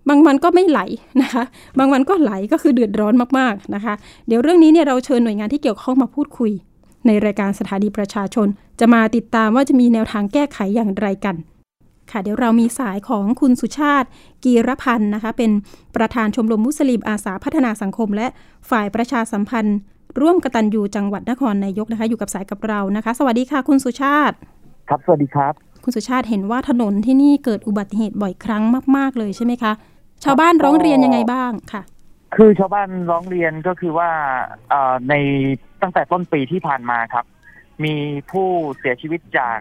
[0.08, 0.80] บางวันก็ไม่ไหล
[1.22, 1.44] นะคะ
[1.78, 3.94] บางวันก็ไหลก็คือเดือดร้อนมากๆนะคะ
[4.26, 6.52] เดี๋ยวเรื่องนี้เนี่ยเราเชิญหน่วยงานที่เกี่ยวข้องมาพูดคุย
[7.06, 8.48] ในรายการสถานีประชาชน
[8.80, 11.36] จะมาติดตามว่าจะมีแนวทางแก้ไขอย่างไรกัน
[12.10, 14.08] ค่ะเดี๋ยวเรามีสายของคุณสุชาติ
[14.44, 15.50] กีรพันธ์นะคะ เป็น
[15.96, 18.26] ประธานชมรมมุสลิมอาสาพัฒนาสังคม และ
[18.70, 19.76] ฝ่ายประชาสัมพันธ์
[20.20, 24.36] ร่วมกตันยูจังหวัดนครนายกนะคะ อยู่กับสายกับเรานะคะ สวัสดีค่ะ คุณสุชาติ
[24.88, 25.52] ครับสวัสดีครับ
[25.84, 28.62] คุณสุชาติเห็นว่าถนนที่นี่เกิดอุบัติเหตุบ่อยครั้ง
[28.96, 29.72] มาก ๆ เลยใช่ไหมคะ
[30.24, 31.82] ชาวบ้านร้องเรียนยังไงบ้างค่ะ
[32.36, 34.10] คือชาวบ้านร้องเรียนก็คือว่า
[34.70, 35.14] เอ่อใน
[35.82, 37.24] ตั้งแต่ต้นปีที่ผ่านมาครับ
[37.84, 37.94] มี
[38.30, 39.58] ผู้เสียชีวิตจาก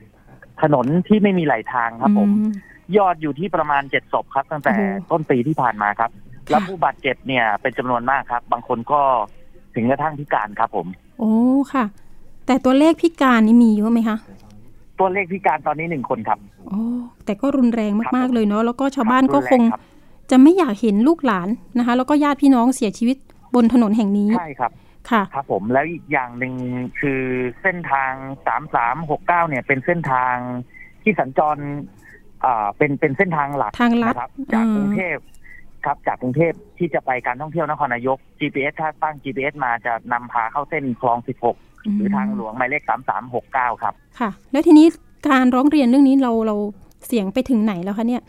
[0.62, 2.52] ถนนที่ไม่มีไหลทางครับผมอืม
[2.97, 6.12] ยอดอยู่ที่ประมาณเจ็ดศพครับ ตั้งแต่โอ้โหต้นปีที่ผ่านมาครับ
[6.47, 9.02] ค่ะแล้วผู้บาดเจ็บเนี่ยเป็นจำนวนมากครับ บางคนก็
[9.76, 10.88] ถึงกระทั่งพิการครับผม
[11.19, 11.34] โอ้
[11.74, 11.86] ค่ะ
[12.45, 14.17] แต่ตัวเลขพิการนี่มีเยอะไหมคะ
[15.00, 16.82] ตัวเลขพิการตอนนี้หนึ่งคนครับโอ้
[17.26, 19.82] แต่ก็รุนแรงครับมากผมๆเลยเนาะแล้วก็ชาวบ้านครับก็รุนคแรงงครับ
[20.29, 23.17] จะไม่อยากเห็นลูกหลานนะคะ แล้วก็ญาติพี่น้องเสียชีวิต
[23.55, 24.71] บนถนนแห่งนี้ใช่ครับ
[25.10, 26.53] ค่ะครับผมแล้วอีกอย่างหนึ่ง
[26.99, 27.21] คือ
[27.62, 28.12] เส้นทาง
[28.45, 30.36] สามสามหกเก้าเนี่ยเป็นเส้นทาง
[31.03, 31.57] ที่สัญจร
[32.45, 35.17] อ่าเป็นเป็นเส้นทางหลักทางลัดนะครับ จากอืมกรุงเทพ
[35.86, 41.17] ครับ จากกรุงเทพที่จะไปการท่องเที่ยวนครนายก GPS ถ้าตั้ง GPS มาจะนำพาเข้าเส้นคลอง
[41.57, 42.84] 16 หรือทางหลวงหมายเลข
[43.31, 44.88] 3369 ครับ ค่ะ แล้วทีนี้
[45.34, 46.55] การร้องเรียนเรื่องนี้เราเรา
[47.07, 48.21] เสียงไปถึงไหนแล้วคะเนี่ย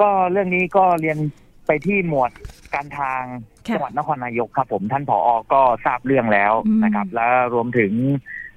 [0.00, 1.18] ก็เรื่องนี้ก็เรียน
[1.66, 2.30] ไปที่หมวด
[2.74, 3.22] การทาง
[3.68, 7.92] ค่ะจังหวัดนครนายกครับผมท่านผอก็ทราบเรื่องแล้วอืมนะครับ แล้วรวมถึง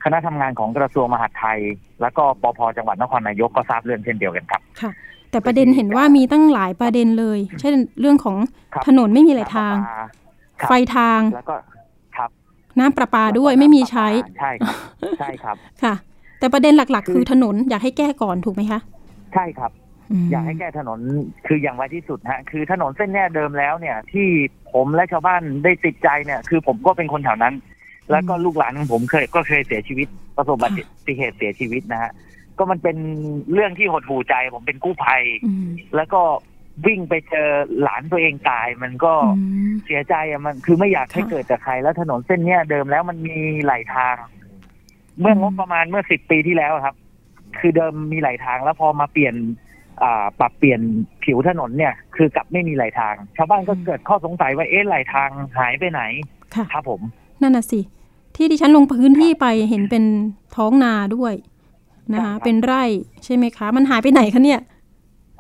[0.04, 1.60] คณะทำงานของกระทรวงมหาดไทย
[2.02, 4.91] แล้วก็ปพจังหวัดนครนายกก็ทราบเรื่องเช่นเดียวกันครับค่ะ
[5.32, 8.36] แต่ประเด็นเห็นว่ามีตั้งหลายประเด็นเลย เช่นเรื่องของ
[8.73, 9.76] ครับถนนไม่มีหลายทาง
[10.62, 11.56] ครับไฟทางแล้วก็
[12.17, 12.30] ครับ
[12.80, 14.08] น้ำประปาด้วยไม่มีใช้
[14.39, 14.76] ใช่ครับ
[15.19, 15.93] ใช่ครับค่ะ
[16.39, 18.80] แต่ประเด็นหลัก ๆ คือคือถนนอยากให้แก้ก่อนถูกไหมคะ
[19.34, 19.87] ใช่ครับม
[20.32, 21.00] อยากให้แก้ถนน
[21.48, 24.28] คืออย่างไวที่สุดฮะ คือถนนเส้นเนี้ยเดิมแล้วเนี่ย ที่
[24.74, 27.56] ผมและชาวบ้านได้ติดใจเนี่ย คือผมก็เป็นคนแถวนั้น
[28.12, 30.70] แล้วก็ลูกหลานของผมเคยก็เคยเสียชีวิต ประสบอุบั
[31.08, 32.12] ติเหตุเสียชีวิตนะฮะ
[32.58, 32.98] ก็มันเป็น
[33.54, 36.22] เรื่องที่หดหูใจ ผมเป็นกู้ภัยอืมแล้วก็
[36.88, 37.50] วิ่งไปเจอ
[37.82, 44.15] หลานตัวเองตาย มันก็อืมเสียใจอะมันคือไม่อยากให้ค่ะเกิดจากใคร แล้วถนนเส้นเนี้ยเดิมแล้วมันมีหลายทาง
[45.20, 46.96] เมื่องบประมาณเมื่อสิบปีที่แล้วอะครับ
[47.60, 49.66] คือเดิมมีหลายทางแล้วพอมาเปลี่ยนอ่า
[50.39, 50.81] ปรับเปลี่ยน
[51.23, 55.29] ผิวถนนเนี่ย คือกลับไม่มีหลายทาง ชาวบ้านก็เกิดข้อสงสัยว่าเอ๊ะหลายทาง
[55.60, 56.01] หายไปไหน
[56.55, 57.01] ค่ะครับผม
[57.41, 57.79] นั่นน่ะสิ
[58.36, 60.03] ที่ดิฉันลงพื้นที่ไปเห็นเป็น
[60.55, 61.33] ท้องนาด้วย
[62.13, 62.83] นะคะใช่ครับเป็นไร่
[63.23, 64.60] ใช่ไหมคะ มันหายไปไหนคะเนี่ย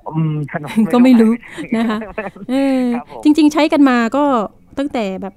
[0.09, 1.31] อืมถนนก็ไม่รู้
[1.77, 1.97] นะคะ
[2.49, 4.23] เออครับผมจริง ๆ ใช้กันมาก็
[4.77, 5.33] ตั้งแต่แบบ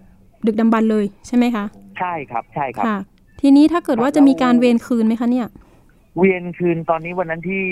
[0.46, 1.64] ดึกดำบรรพ์เลยใช่ไหมคะ
[1.98, 2.96] ใช่ครับใช่ครับค่ะ
[3.40, 5.46] ทีนี้ถ้าเกิดว่าจะมีการเวรคืนไหมคะเนี่ย
[6.18, 7.64] เวียนคืนตอนนี้วันนั้นที่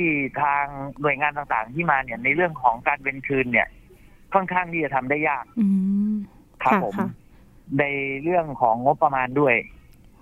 [0.43, 0.65] ทาง
[1.01, 3.69] หน่วยงานต่างๆที่มาเนี่ย ในเรื่องของการเวียนคืนเนี่ย
[4.35, 5.67] ค่อนข้างที่จะทำได้ยากอื
[6.13, 6.15] ม
[6.63, 7.09] ครับค่ะผมค่ะ
[7.79, 7.85] ใน
[8.23, 9.55] เรื่องของงบประมาณด้วย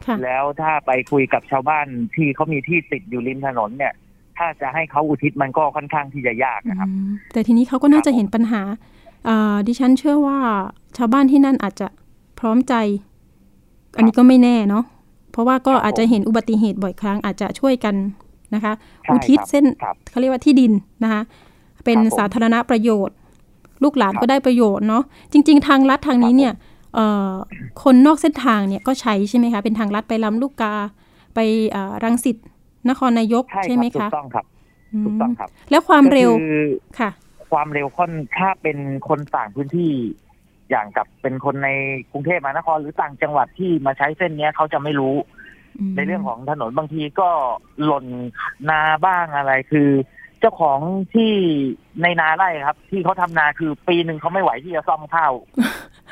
[0.07, 3.95] ค่ะแล้วถ้าไปคุยกับชาวบ้านที่เขามีที่ติดอยู่ริมถนนเนี่ย
[4.39, 8.63] ถ้าจะให้เขาอุทิศมันก็ค่อนข้างที่จะยากนะครับอืมแต่ทีนี้เขาก็น่าจะเห็นปัญหา
[9.25, 10.39] เอ่อดิฉันเชื่อว่า
[10.97, 11.89] ชาวบ้านที่นั่นอาจจะ
[12.39, 12.75] พร้อมใจ
[13.97, 14.85] อันนี้ก็ไม่แน่เนาะ
[15.37, 17.95] เพราะว่าก็ครับอาจจะเห็นอุบัติเหตุบ่อยครั้งอาจจะช่วยกัน
[18.55, 18.73] นะคะ
[19.05, 20.73] ใช่อุทิศครับเส้นครับเขาเรียกว่าที่ดิน
[21.03, 21.23] นะคะ
[21.85, 23.17] เป็นครับผมสาธารณประโยชน์
[23.85, 26.53] ลูกหลานครับก็ได้ประโยชน์เนาะจริง ๆ ทางลัดทางนี้เนี่ย
[26.95, 27.33] เอ่อ
[27.83, 30.75] คนนอกเส้นทางเนี่ยก็ใช้ใช่ไหมคะเป็นทางลัดไปลำลูกกา
[31.35, 31.39] ไป
[31.71, 32.37] เอ่อรังสิต
[32.89, 34.45] นครนายกใช่ใช่คไหมรับถูคะกต้องครับ
[34.93, 36.67] อืมถูกต้องครับ แล้วความเร็วก็คือ
[36.99, 37.11] ค่ะ
[37.51, 39.93] ความเร็วค่อนถ้าเป็นคนต่างพื้นที่
[40.71, 41.69] อย่างกับเป็นคนใน
[42.13, 45.15] กรุงเทพมหานครหรือต่างจังหวัดที่มาใช้เส้นเนี้ยเขาจะไม่รู้
[45.89, 47.29] มในเรื่องของถนนบางทีก็
[47.85, 48.07] หล่น
[48.71, 49.89] นาบ้างอะไรคือ
[50.41, 50.79] เจ้าของ
[51.15, 51.33] ที่
[52.03, 55.33] ในนาไร่ครับ ที่เขาทำนาคือปีหนึ่งเขาไม่ไหวที่จะซ่อมข้าว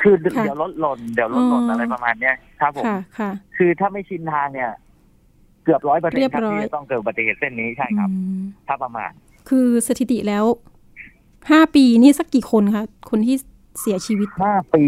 [0.03, 4.71] คือค่ะเดี๋ยวรถหล่นเดี๋ยวรถหล่นอ๋อออะไรประมาณเนี้ยครับผมค่ะค่ะคือถ้าไม่ชินทางเนี่ย
[5.65, 9.11] เกือบร้อยเปอร์เซ็นเรียต์บครับร้อยที่จะต้องเกิดอุบัติเหตุเส้นนี้ใช่ครับอืมถ้าประมาณ
[9.49, 10.45] คือสถิติแล้ว
[11.51, 13.37] ห้าปีนี่สักกี่คนคะคนที่
[13.81, 14.85] เสียชีวิตห้าปี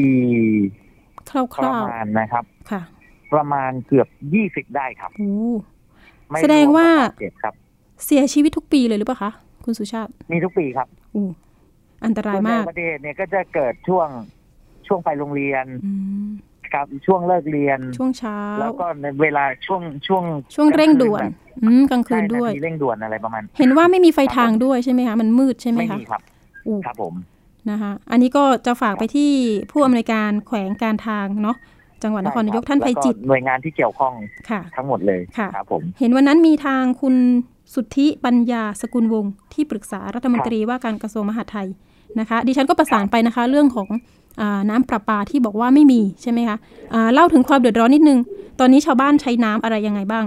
[1.30, 2.82] คร่ประาวมาณนะครับๆค่ะ
[3.34, 5.34] ประมาณเกือบยี่สิบได้ครับโอ้
[6.28, 7.54] ไม่แสดงว่ารมกับบดเจ็บครับ
[8.06, 9.32] เสียชีวิตทุกปีเลยหรือเปล่าคะ
[9.64, 11.24] คุณสุชาติ มีทุกปีครับโอ้
[12.04, 14.08] อันตรายมากส่วนใหญ่อุบัติเหตุเนี่ยก็จะเกิดช่วง
[14.86, 15.92] ช่วงไปโรงเรียนอื
[16.26, 16.28] ม
[16.72, 21.32] ครับช่วงเลิกเรียน ช่วงเช้า แล้วก็ในเวลาช่วงช่วง ช่วงเร่งด่วนกลาง
[21.64, 26.22] อืมกลางคืคืนนแบบด้วยใช่นาทีเร่งด่วนอะไรประมาณ เห็นว่าไม่มีไฟทางด้วยใช่ไหมคะมันมืดใช่ไหมไม่คะมีครับ
[26.66, 27.14] อู้ครับผม
[27.70, 29.30] นะคะอันนี้ก็จะฝากไปที่
[29.70, 31.56] ผู้อำนวยการแขวงการทางเนาะ
[32.02, 34.12] จังหวัดนครนายกท่านไพจิตรแล้วก็หน่วยงานที่เกี่ยวข้อง
[34.50, 37.14] ค่ะทั้งหมดเลยค่ะครับผมเห็นวันนั้นมีทางคุณ
[37.74, 41.68] สุทธิปัญญาสกุลวงศ์ที่ปรึกษารัฐมนตรีว่าการกระทรวงมหาดไทย
[42.20, 43.88] นะคะ ดิฉันก็ประสานไปนะคะ เรื่องของ
[44.40, 46.56] อาน้ำประปาที่บอกว่าไม่มีใช่ไหมคะ
[46.94, 48.18] อ่าเล่าถึงความเดือดร้อนนิดนึง
[48.60, 50.24] ตอนนี้ชาวบ้านใช้น้ำอะไรยังไงบ้าง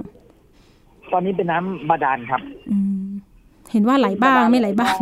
[1.14, 3.10] ตอนนี้เป็นน้ำบาดาลครับอืม
[3.72, 4.96] เห็นว่าไหลบ้างไม่ไหลบ้าง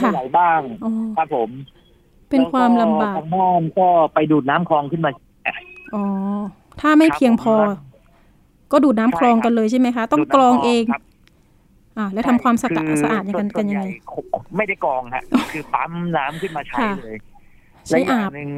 [0.00, 1.50] ค่ะไม่ไหลบ้างอ๋อครับผม
[2.30, 5.10] เป็นความลำบากแวทางบ้านก็ไปดูดน้ำคลองขึ้นมา
[5.94, 6.04] อ๋อ
[6.80, 7.70] ถ้าไม่ครับเพียงพอผม
[8.72, 11.02] ก็ดูดน้ำคลองกันเลยใช่ไหมคะ ต้องดูดน้ำกรองคลเองครับ
[11.98, 13.86] อ่าแล้วทำความสะอาดคือสะอาดยังไงส่กันวยังใหไงญ่
[14.56, 17.18] ไม่ได้กรองฮะคือปั๊มน้ำขึ้นมาใช้ค่ะเลย
[17.88, 18.50] ใช้และอย่าอางบหนึ่ง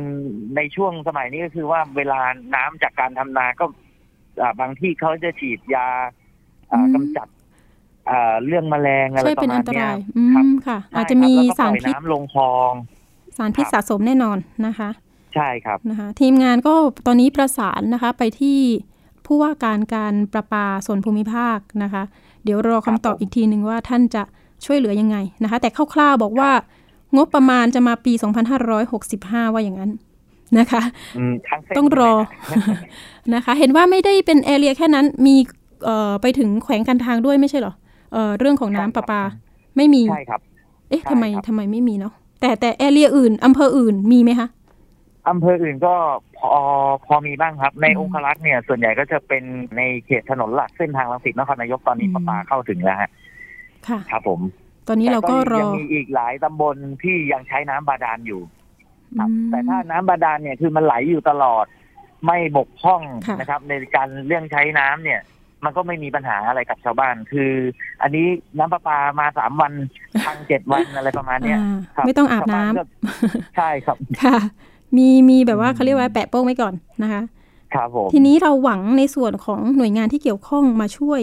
[0.57, 2.21] ในช่วงสมัยนี้ก็คือว่าเวลา
[2.55, 3.65] น้ำจากการทำนาก็
[4.41, 5.87] อ่าบางที่เขาจะฉีดยา
[6.73, 7.40] อ่าอืมกำจัดอ่า
[8.47, 12.73] เรื่องแมลงอะไรใช่ปเป็นระมาอัณนตเนี้ยรายอืครับมค่ะใช่อาจจะมีครับแล้วก็สารปล่อยพิษน้ำลงคลอง
[13.37, 14.91] สารพิษครับสะสมแน่นอนนะคะ
[15.35, 16.75] ใช่ครับนะคะ ทีมงานก็
[17.07, 18.59] ตอนนี้ประสานนะคะไปที่
[19.27, 22.03] ผู้ว่าการการประปาส่วนภูมิภาคนะคะ
[22.45, 24.23] เดี๋ยวรอคำตอบผมอีกทีหนึ่งว่าท่านจะ
[24.65, 26.51] ช่วยเหลือยังไงนะคะ แต่คร่าวๆบอกว่า
[27.17, 28.13] งบประมาณจะมาปี
[28.85, 29.91] 2565 ว่าอย่างนั้น
[30.59, 30.83] นะคะ
[31.19, 32.13] อืมทั้งเส้นต้องรอ
[33.35, 35.37] นะคะ เห็นว่าไม่ได้เป็นแอเรียแค่นั้นมี
[35.85, 37.75] เอ่อไปถึงแขวงการทางด้วยไม่ใช่เหรอ
[38.13, 39.21] เอ่อเรื่องของน้ำประปา
[39.77, 40.41] ไม่มีใช่ครับ
[40.89, 44.49] เอ๊ะใช่ทำไมครับทำไมไม่มีเนาะแต่แต่แอเรียอื่นอำเภออื่นมีไหมคะ
[45.29, 45.95] อำเภออื่นก็
[46.39, 46.49] พอ
[47.07, 49.45] พอมีบ้างครับ ในอืมองครักษ์เนี่ย ส่วนใหญ่ก็จะเป็น
[49.77, 53.11] ในเขตถนนหลักเส้นทางลังสิตนครนายกตอนนี้อืมประปาเข้าถึงแล้วฮะ
[53.89, 54.41] ค่ะครับผม
[54.89, 58.41] ตอนนี้เราก็รอแต่ยังมีอีกหลายตำบลที่ยังใช้น้ำบาดาลอยู่
[59.19, 61.67] ครับอืมแต่ถ้าน้ำบาดาลเนี่ยคือมันไหลอยู่ตลอด
[62.27, 65.21] ไม่บกพร่องค่ะนะครับ ในการเรื่องใช้น้ำเนี่ย
[65.65, 67.51] มันก็ไม่มีปัญหาอะไรกับชาวบ้าน คือ
[68.03, 68.27] อันนี้
[68.59, 69.73] น้ำประปามาสามวัน
[70.27, 72.85] พังเจ็ดวันอะไรประมาณเนี้ยอ่าครับไม่ต้องอาบน้ำชวก็
[73.57, 74.39] ใช่ครับค่ะ
[74.97, 77.23] มีมีแบบว่าเขาเรียกว่าแปะโป้งไว้ก่อนนะคะ
[77.75, 81.21] ครับผมทีนี้เราหวังในส่วนของหน่วยงานที่เกี่ยวข้องมาช่วย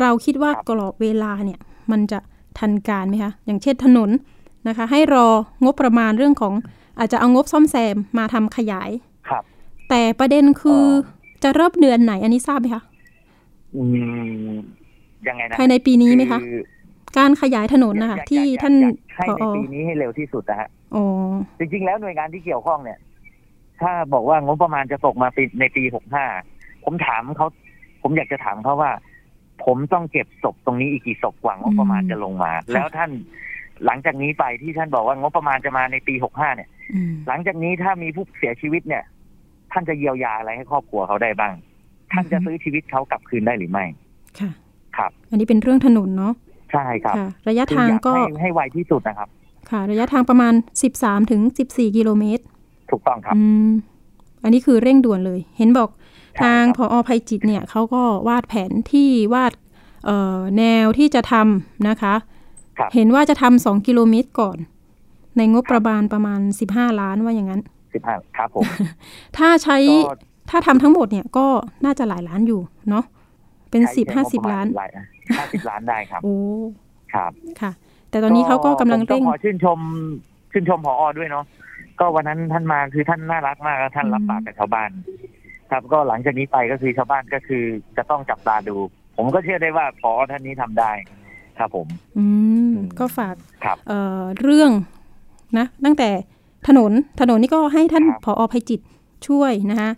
[0.00, 2.18] เราคิดว่าครับกรอบเวลาเนี่ย มันจะ
[2.58, 4.10] ทันการไหมคะ อย่างเช่นถนน
[4.68, 5.26] นะคะ ให้รอ
[5.64, 6.54] งบประมาณเรื่องของ
[6.98, 8.90] อาจจะเอางบซ่อมแซมมาทำขยาย
[9.28, 9.42] ครับ
[9.88, 12.95] แต่ประเด็นคือออจะเริ่มเดือนไหนอันนี้ทราบไหมคะอืม
[15.28, 16.46] ยังไงนะภายในปีนี้ไหมคะอ
[17.18, 21.04] การขยายถนนนะคะอยกที่อยกท่านอยกให้ผในอปีนี้ให้เร็วที่สุดนะฮะอ๋อ
[21.58, 22.98] จริง ๆ แล้วหน่วยงานที่เกี่ยวข้องเนี่ย
[23.80, 26.24] ถ้าบอกว่างบประมาณจะตกมาปีในปีหกห้า
[26.84, 27.46] ผมถามเขา
[28.02, 28.92] ผมอยากจะถามเขาว่า
[29.64, 33.10] ผมต้องเก็บศพตรงนี้อีกกี่ศพกว่างบประมาณจะลงมา แล้วท่าน
[33.86, 39.04] หลังจากนี้ไปที่ท่านบอกว่างบประมาณจะมาในปีหกห้าเนี่ยอืมหลังจากนี้ถ้ามีผู้เสียชีวิตเนี่ย
[39.72, 41.52] ท่านจะเยียวยาอะไรให้ครอบครัวเขาได้บ้าง
[42.12, 43.84] ท่านจะซื้อชีวิตเขากลับคืนได้หรือไม่
[44.40, 44.50] ค่ะ
[44.96, 46.32] ครับ อันนี้เป็นเรื่องถนนเนาะ
[46.72, 49.28] ใช่ครับค่ะระยะคือทางอยากก็ให้ให้ไวที่สุดนะครับ
[49.70, 50.54] ค่ะ ระยะทางประมาณ
[50.92, 51.40] 13ถึง
[51.70, 52.44] 14กิโลเมตร
[52.90, 53.68] ถูกต้องครับอืม
[54.44, 55.88] อันนี้คือเร่งด่วนเลย เห็นบอก
[56.34, 59.52] ใช่ทางครับพออภัยจิตเนี่ยเขาก็วาดแผนที่วาด
[60.04, 62.14] เอ่อแนวที่จะทำนะคะ
[62.78, 64.58] ครับเห็นว่าจะทำสองกิโลเมตรก่อน
[65.36, 66.40] ในงบประมาณประมาณ
[66.72, 67.60] 15ล้านว่าอย่างนั้น
[67.94, 68.62] สิบห้าครับผม
[69.36, 70.14] ถ้าใช้ก็
[70.50, 71.46] ถ้าทำทั้งหมดเนี่ยก็
[71.84, 73.04] น่าจะหลายล้านอยู่เนาะ
[73.70, 74.90] เป็นใช้สิบใช้ห้างบสิบประมณล้านหย
[75.38, 76.36] ห้าสิบล้านได้ครับโอ้
[77.14, 77.72] ครับค่ะ
[78.10, 79.78] แต่ตอนนี้เขาก็กำลังเร่งผมต้องขอชื่นชม
[80.52, 81.44] ชื่นชมพอด้วยเนาะ
[82.00, 84.90] ก็วันนั้นท่านมาคือท่านน่ารักมากแล้วท่านรับปากกับชาวบ้าน
[85.70, 87.62] ครับก็หลังจากนี้ไปก็คือชาวบ้านก็คือ
[87.96, 88.76] จะต้องจับตาดู
[89.16, 90.92] ผมก็เชื่อได้ว่าพอท่านนี้ทำได้
[91.58, 91.86] ครับผม
[92.18, 92.24] อื
[92.70, 94.70] มก็ฝากครับเอ่อเรื่อง
[95.58, 96.08] นะ ตั้งแต่
[96.68, 98.80] ถนนถนนนี่ก็ให้ท่านครับผอภัยจิต
[99.28, 99.90] ช่วยนะคะ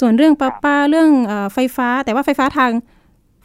[0.00, 2.70] ส่วนเรื่องประปาเรื่องเออไฟฟ้า แต่ว่าไฟฟ้าทาง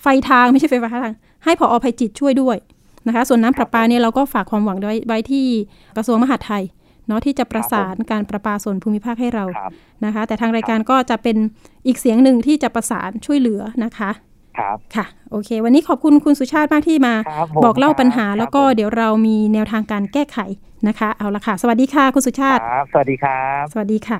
[0.01, 1.13] ไฟทางไม่ใช่ไฟฟ้าทาง
[1.43, 2.57] ให้ผอภัยจิตช่วยด้วย
[3.07, 5.45] นะคะ ส่วนน้ำประปาเนี่ยเราก็ฝากความหวังไว้ไว้ที่
[5.97, 6.63] กระทรวงมหาดไทย
[7.07, 9.71] เนาะที่จะประสานการประปาส่วนภูมิภาคให้เราครับ
[10.05, 11.37] นะคะ แต่ทางรายการก็จะเป็น
[11.87, 14.11] อีกเสียงหนึ่งที่จะประสานช่วยเหลือนะคะ
[14.57, 20.37] ครับค่ะ โอเค วันนี้ขอบคุณคุณสุชาติมากที่มาครับผมบอกเล่าปัญหาครับแล้วก็ผมเดี๋ยวเรามีแนวทางการแก้ไข
[20.87, 24.19] นะคะ เอาละค่ะ สวัสดีค่ะ คุณสุชาติครับสวัสดีครับ สวัสดีค่ะ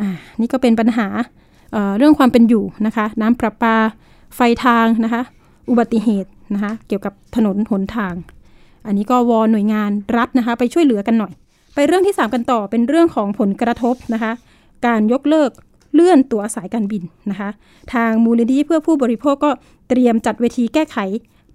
[0.00, 1.06] อ่า นี่ก็เป็นปัญหา
[1.72, 3.76] เเรื่องความเป็นอยู่นะคะน้ำประปา
[4.36, 5.22] ไฟทางนะคะ
[5.70, 8.14] อุบัติเหตุนะคะเกี่ยวกับถนนหนทาง
[8.86, 11.32] อันนี้ก็วอนหน่วยงานรัฐนะคะไปช่วยเหลือกันหน่อย
[11.74, 14.32] ไปเรื่องที่ 3 กันต่อเป็นเรื่องของผลกระทบนะคะ
[14.86, 15.50] การยกเลิก
[15.94, 17.50] เลื่อนตั๋วสายการบินนะคะ
[17.94, 19.50] ทางมูลนิธิเพื่อผู้บริโภคก็
[19.88, 20.96] เตรียมจัดเวทีแก้ไข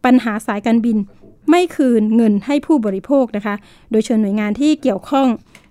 [0.05, 0.97] ปัญหาสายการบิน
[1.49, 3.55] ไม่คืนเงินให้ผู้บริโภคนะคะ
[3.91, 5.27] โดยเชิญหน่วยงานที่เกี่ยวข้อง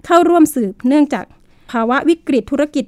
[0.06, 1.24] เข้าร่วมสืบเนื่องจาก
[1.70, 2.84] ภาวะวิกฤตธุรกิจ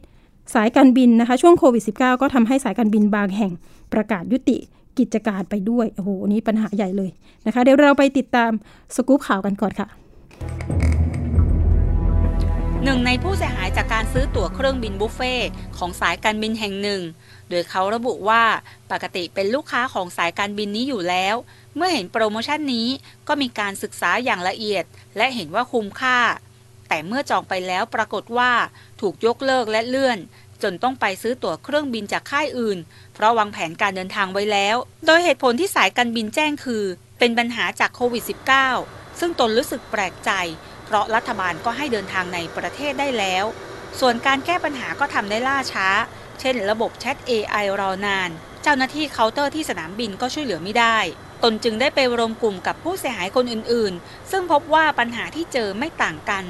[0.55, 3.53] สายการบินนะคะ ช่วงโควิด -19 ก็ทำให้สายการบินบางแห่ง
[3.93, 4.59] ประกาศยุติ
[4.99, 7.11] กิจการไปด้วย โอ้โห นี้ปัญหาใหญ่เลย
[7.47, 8.51] นะคะ เดี๋ยวเราไปติดตาม
[8.95, 9.89] สกู๊ปข่าวกันก่อนค่ะ
[12.85, 15.35] หนึ่งในผู้เสียหายจากการซื้อตั๋วเครื่องบินบุฟเฟ่
[15.79, 17.03] ของสายการบินแห่งหนึ่ง
[17.51, 18.43] โดยเขาระบุว่า
[18.91, 21.35] ปกติเป็นลูกค้าของสายการบินนี้อยู่แล้ว
[21.77, 22.89] เมื่อเห็นโปรโมชั่นนี้
[23.29, 24.85] ก็มีการศึกษาอย่างละเอียด
[25.17, 26.19] และเห็นว่าคุ้มค่า
[26.89, 28.51] แต่เมื่อจองไปแล้วปรากฏว่า
[29.01, 30.19] ถูกยกเลิกและเลื่อน
[30.63, 32.79] จนต้องไปซื้อตั๋วเครื่องบินจากค่ายอื่น
[33.15, 36.85] เพราะวางแผนการเดินทางไว้แล้ว โดยเหตุผลที่สายการบินแจ้งคือ
[37.19, 38.25] เป็นปัญหาจากโควิด
[38.71, 40.31] -19 ซึ่งตนรู้สึกแปลกใจ
[40.87, 43.45] เพราะรัฐบาลก็ให้เดินทางในประเทศได้แล้ว
[44.01, 45.89] ส่วนการแก้ปัญหาก็ทำได้ล่าช้า
[46.41, 48.31] เช่น ระบบแชท AI รอนาน
[48.63, 50.99] เจ้าหน้าที่เคาน์เตอร์ที่สนามบินก็ช่วยเหลือไม่ได้
[51.43, 56.45] ตนจึงได้ไปรวมกลุ่มกับผู้เสียหายคนอื่นๆ ซึ่งพบว่าปัญหาที่เจอไม่ต่างกัน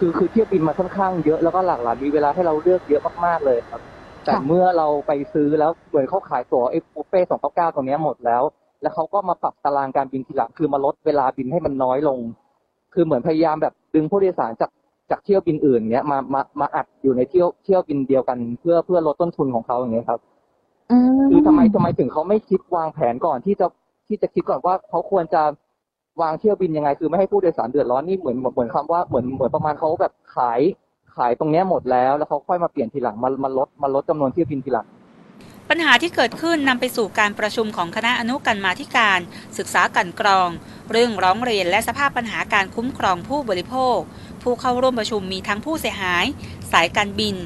[0.00, 3.80] คือคือเที่ยวบินมาค่อนข้างเยอะแล้วก็หลากหลายมีเวลาให้เราเลือกเยอะมากๆเลยครับ
[4.24, 8.42] แต่เมื่อเราไปซื้อแล้วเหมือนเขาขายตั๋วไอ้บุฟเฟ่สองเก้าเก้าตรงเนี้ยหมดแล้ว
[8.82, 12.18] แล้วเขาก็มาปรับตารางการบินทีหลังคือมาลดเวลาบินให้มันน้อยลง
[12.94, 14.70] คือเหมือนพยายามแบบดึงผู้โดยสารจาก
[15.10, 20.20] จากเที่ยวบินอื่นเนี้ยมามามาอัดอยู่ในเที่ยวเที่ยวบินเดียวกัน เพื่อเพื่อลดต้นทุนของเขาอย่างเงี้ยครับ
[21.28, 23.66] คือทำไมทำไมถึงเขาไม่คิดวางแผนก่อนที่จะ
[24.08, 25.42] ที่จะคิดก่อนว่าเขาควรจะ
[26.20, 30.60] วางเที่ยวบินยังไง คือไม่ให้ผู้โดยสารเดือดร้อนนี่เหมือนเหมือนคำว่าเหมือนเหมือนประมาณเขาแบบขาย
[31.16, 34.86] ขายตรงนี้หมดแล้ว แล้วเขาค่อยมาเปลี่ยนทีหลังมามาลดมาลดจำนวนเที่ยวบินทีหลัง
[35.68, 39.18] ปัญหาที่เกิดขึ้นนำไปสู่การประชุมของคณะอนุกรรมาธิการ
[39.58, 40.48] ศึกษากันกรอง
[40.90, 43.98] เรื่องร้องเรียนและสภาพปัญหาการคุ้มครองผู้บริโภค
[44.42, 46.24] ผู้เข้าร่วมประชุมมีทั้งผู้เสียหาย
[46.72, 47.36] สายการบิน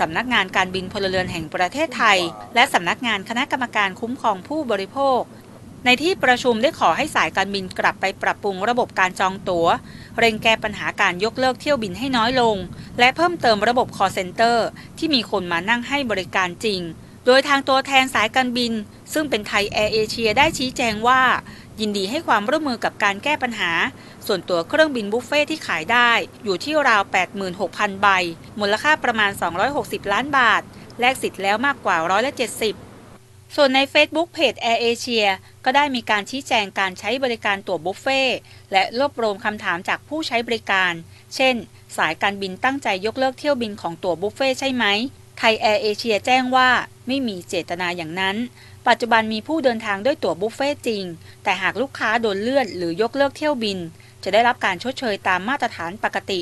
[0.00, 2.18] สำนักงานการบินพลเรือนแห่งประเทศไทย
[2.54, 5.20] และสำนักงานคณะกรรมการคุ้มครองผู้บริโภค
[5.84, 9.66] ในที่ประชุมได้ขอให้สายการบินกลับไปปรับปรุงระบบการจองตัว๋ว
[10.18, 12.56] เร่งแก้ปัญหาการยกเลิกเที่ยวบินให้น้อยลง
[12.98, 14.56] และเพิ่มเติมระบบ call center
[14.98, 16.80] ที่มีคนมานั่งให้บริการจริง
[17.26, 18.72] โดยทางตัวแทนสายการบิน
[19.12, 21.22] ซึ่งเป็นไทยแอร์เอเชียได้ชี้แจงว่า
[21.80, 23.72] ยินดีให้ความร่วมมือกับการแก้ปัญหา
[24.26, 26.10] ส่วนตัวเครื่องบินบุฟเฟ่ที่ขายได้
[26.44, 27.02] อยู่ที่ราว
[27.52, 28.08] 86,000 ใบ
[28.60, 29.30] มูลค่าประมาณ
[29.70, 30.62] 260 ล้านบาท
[31.00, 32.89] แลกสิทธิ์แล้วมากกว่าร้อยละ70
[33.56, 35.26] ส่วนใน Facebook เพจ Air Asia
[35.64, 38.22] ก็ได้มีการชี้แจงการใช้บริการตั๋วบุฟเฟ่
[38.72, 40.92] และรวบรวมคำถามจากผู้ใช้บริการ
[41.34, 41.54] เช่น
[41.96, 44.84] สายการบินตั้งใจยกเลิกเที่ยวบินของตั๋วบุฟเฟ่ใช่ไหม
[45.38, 46.68] ไทยแอร์เอเชียแจ้งว่า
[47.06, 48.36] ไม่มีเจตนาอย่างนั้น
[48.88, 51.04] ปัจจุบันมีผู้เดินทางด้วยตั๋วบุฟเฟ่จริง
[51.44, 53.78] แต่หากลูกค้าโดนเลื่อนหรือยกเลิกเที่ยวบิน
[54.22, 56.40] จะได้รับการชดเชยตามมาตรฐานปกติ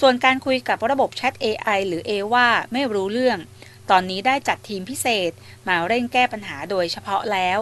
[0.00, 3.38] ส่วนการคุยกับระบบแชท AI หรือ A ว่าไม่รู้เรื่อง
[3.90, 5.30] ตอนนี้ได้จัดทีมพิเศษ
[5.68, 7.58] มาเร่งแก้ปัญหาโดยเฉพาะแล้ว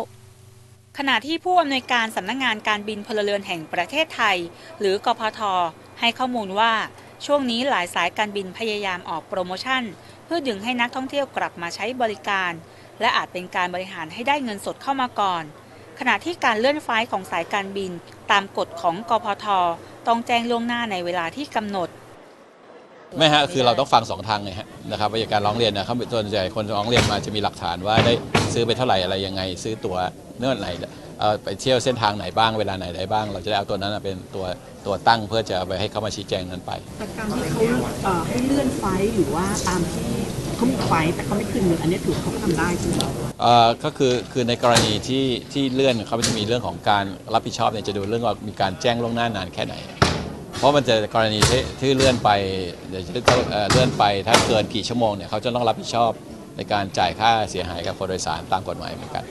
[0.98, 4.36] ขณะที่ผู้อำนวยการสำนักงงานการบินพลเรือนแห่งประเทศไทย
[4.80, 5.40] หรือกพท
[6.00, 6.72] ให้ข้อมูลว่า
[7.26, 9.82] ช่วงนี้หลายสายการบินพยายามออกโปรโมชั่น
[10.24, 12.52] เพื่อดึงให้นักท่องเที่ยวกลับมาใช้บริการ
[13.00, 15.44] และอาจเป็นการบริหารให้ได้เงินสดเข้ามาก่อน
[15.98, 17.92] ขณะที่การเลื่อนไฟล์ของสายการบิน
[18.30, 19.46] ตามกฎของกพท
[20.06, 21.88] ต้องแจ้งล่วงหน้าในเวลาที่กำหนด
[23.16, 28.12] ไม่ฮะคือเราต้องฟังสองทางไงฮะนะครับว่าการร้องเรียนนะเขาส่วนใหญ่คนร้องเรียนมาจะมีหลักฐานว่าได้
[28.52, 29.96] ซื้อไปเท่าไหร่อะไรยังไง ซื้อตั๋ว
[30.38, 30.68] เนื่อไหน
[31.44, 34.44] ไปเที่ยวเส้นทางไหนบ้างเวลาไหนได้บ้าง เราจะได้เอาตัวนั้นเป็นตัว
[34.86, 38.84] ตัวตั้งเพื่อจะไปให้เขามาชี้แจงนั้นไปแต่การที่เขาให้เลื่อนไฟ
[39.16, 40.10] หรือว่าตามที่
[40.56, 42.94] เขามีไฟแต่เขาไม่คืนเงินอันนี้ถือเขาทำได้ใช่ไหม
[43.40, 49.74] เอ่อก็คือคือในกรณีที่ที่เลื่อนเขาจะมีเรื่องของการรับผิดชอบเนี่ยจะดูเรื่องว่ามีการแจ้งล่วงหน้านานแค่ไหน
[50.62, 52.30] เพราะมันจะกรณีที่ที่เลื่อนไป
[52.88, 53.12] เดี๋ยวจะ
[53.70, 56.10] เลื่อนไปถ้าเกินกี่ชั่วโมงเนี่ยเขาจะต้องรับผิดชอบ
[56.56, 59.24] ในการจ่ายค่าเสียหายกับผู้โดยสารตามกฎหมายเหมือนกัน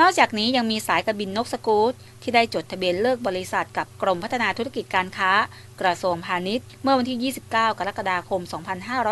[0.00, 5.32] นอกจากนี้ยังมีสายการบินนกสกูตที่ได้จดทะเบียนเลิกบริษัทกับกรมพัฒนาธุรกิจการค้า
[5.80, 8.42] กระทรวงพาณิชย์ เมื่อวันที่ 29 กรกฎาคม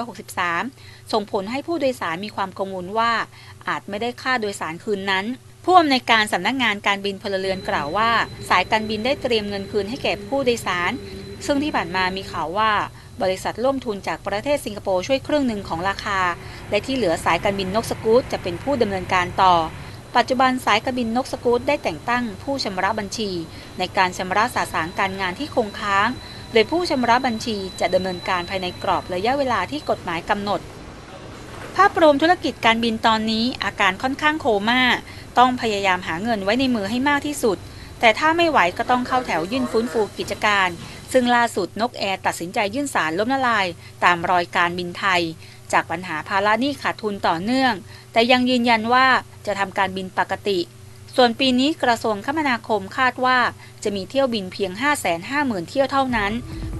[0.00, 3.12] 2563 ส่งผลให้ผู้โดยสารมีความกังวลว่า
[3.68, 5.24] อาจไม่ได้ค่าโดยสารคืนนั้น
[5.64, 8.10] ผู้อำนวยการสำนักงงานการบินพลเรือนกล่าวว่า
[8.50, 10.92] สายการบินได้เตรียมเงินคืนให้แก่ผู้โดยสาร
[11.46, 12.72] ซึ่งที่ผ่านมามีข่าวว่า
[13.22, 16.20] บริษัทร่วมทุนจากประเทศสิงคโปร์ช่วยครึ่งหนึ่งของราคา
[16.70, 19.54] และที่เหลือสายการบินนกสกูตจะเป็นผู้ดำเนินการต่อ
[20.16, 23.30] ปัจจุบันสายการบินนกสกูตได้แต่งตั้งผู้ชำระบัญชี
[23.78, 26.08] ในการชำระสาสางการงานที่คงค้าง
[26.52, 30.60] โดยผู้ชำระบัญชีจะดำเนินการภายในกรอบระยะเวลาที่กฎหมายกำหนด
[31.76, 34.82] ภาพรวมธุรกิจการบินตอนนี้อาการค่อนข้างโคม่า
[35.38, 37.58] ต้องพยายามหาเงินไว้ในมือให้มากที่สุด
[38.00, 40.68] แต่ถ้าไม่ไหวก็ต้องเข้าแถวยื่นฟื้นฟูกิจการ
[41.12, 43.66] ซึ่งล่าสุดนกแอร์ตัดสินใจยื่นสารล้มละลาย
[44.04, 45.22] ตามรอยการบินไทย
[45.72, 47.72] จากปัญหาภาระหนี้ขาดทุนต่อเนื่อง
[48.12, 49.06] แต่ยังยืนยันว่า
[49.46, 50.58] จะทำการบินปกติ
[51.16, 53.38] ส่วนปีนี้กระทรวงคมนาคมคาดว่า
[53.84, 54.72] จะมีเที่ยวบินเพียง
[55.20, 56.32] 550,000 เที่ยวเท่านั้น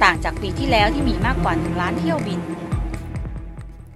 [0.03, 2.41] ต่างจากปีที่แล้วที่มีมากกว่า1ล้านเที่ยวบิน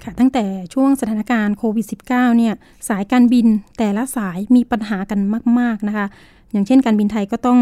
[0.09, 0.45] ค่ะ ตั้งแต่
[0.75, 2.55] ช่วงสถานการณ์โควิด -19 เนี่ย
[2.89, 3.47] สายการบิน
[3.79, 5.21] แต่ละสายมีปัญหากัน
[5.59, 6.07] มาก ๆ นะคะ
[6.53, 7.61] อย่างเช่นการบินไทยก็ต้อง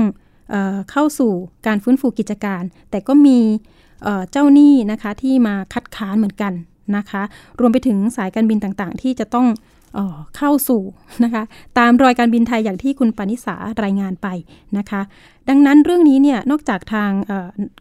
[0.50, 0.56] เอ
[0.90, 1.32] เข้าสู่
[1.66, 3.38] การฟื้นฟูกิจการ แต่ก็มี
[4.30, 6.52] เจ้าหนี้นะคะที่มาคัดค้านเหมือนกัน
[6.96, 7.22] นะคะ
[7.60, 9.46] รวมไปถึงสายการบินต่างๆ ที่จะต้อง
[10.36, 10.82] เข้าสู่
[11.24, 11.42] นะคะ
[11.78, 14.28] ตามรอยการบินไทยอย่างที่คุณปานิสารายงานไป
[14.78, 15.00] นะคะ
[15.48, 17.10] ดังนั้นเรื่องนี้เนี่ยนอกจากทาง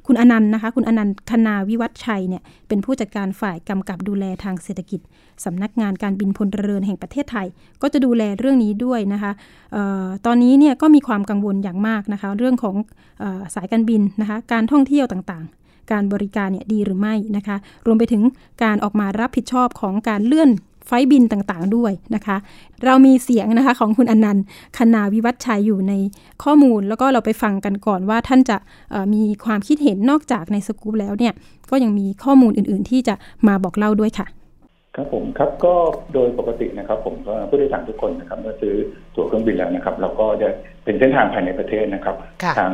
[0.08, 5.00] คุณอนันต์นะคะคุณอนันต์คณาวิวัฒชัยเนี่ยเป็นผู้จัดการฝ่ายกำกับดูแลทางเศรษฐกิจ
[5.46, 7.48] สำนักงานการบินพลเรือนแห่งประเทศไทย
[7.82, 9.32] ก็จะดูแลเรื่องนี้ด้วยนะคะ
[9.76, 12.76] ออตอนนี้เนี่ยก็มีความกังวลอย่างมากนะคะเรื่องของ
[13.24, 18.24] อสายการบินนะคะการท่องเที่ยวต่างๆการบริการเนี่ยดีหรือไม่นะคะ รวมไปถึง
[18.64, 20.50] การออกมารับผิดชอบของการเลื่อน
[20.88, 22.38] ไฟบินต่างๆด้วยนะคะ
[22.86, 24.46] เรามีเสียงนะคะของคุณอนันต์
[24.78, 25.94] คณาวิวัฒชัยอยู่ใน
[26.44, 28.58] ข้อมูล แล้วก็เราไปฟังกันก่อนว่าท่านจะ
[29.14, 31.34] มีความคิดเห็นนอกจากในสกู๊ปแล้วเนี่ย
[31.72, 33.16] ก็ยังมีข้อมูลอื่นๆ ที่จะ
[33.48, 34.28] มาบอกเล่าด้วยค่ะ
[34.96, 35.74] ครับผมครับก็
[36.14, 38.76] โดยปกตินะครับ ผมก็ผู้โดยสารทุกคนนะครับเมื่อซื้อ
[39.16, 40.50] ตั๋วเครื่องบินแล้วนะครับ เราก็จะ
[40.84, 42.16] เป็นเส้นทางภายในประเทศนะครับ
[42.58, 42.72] ทาง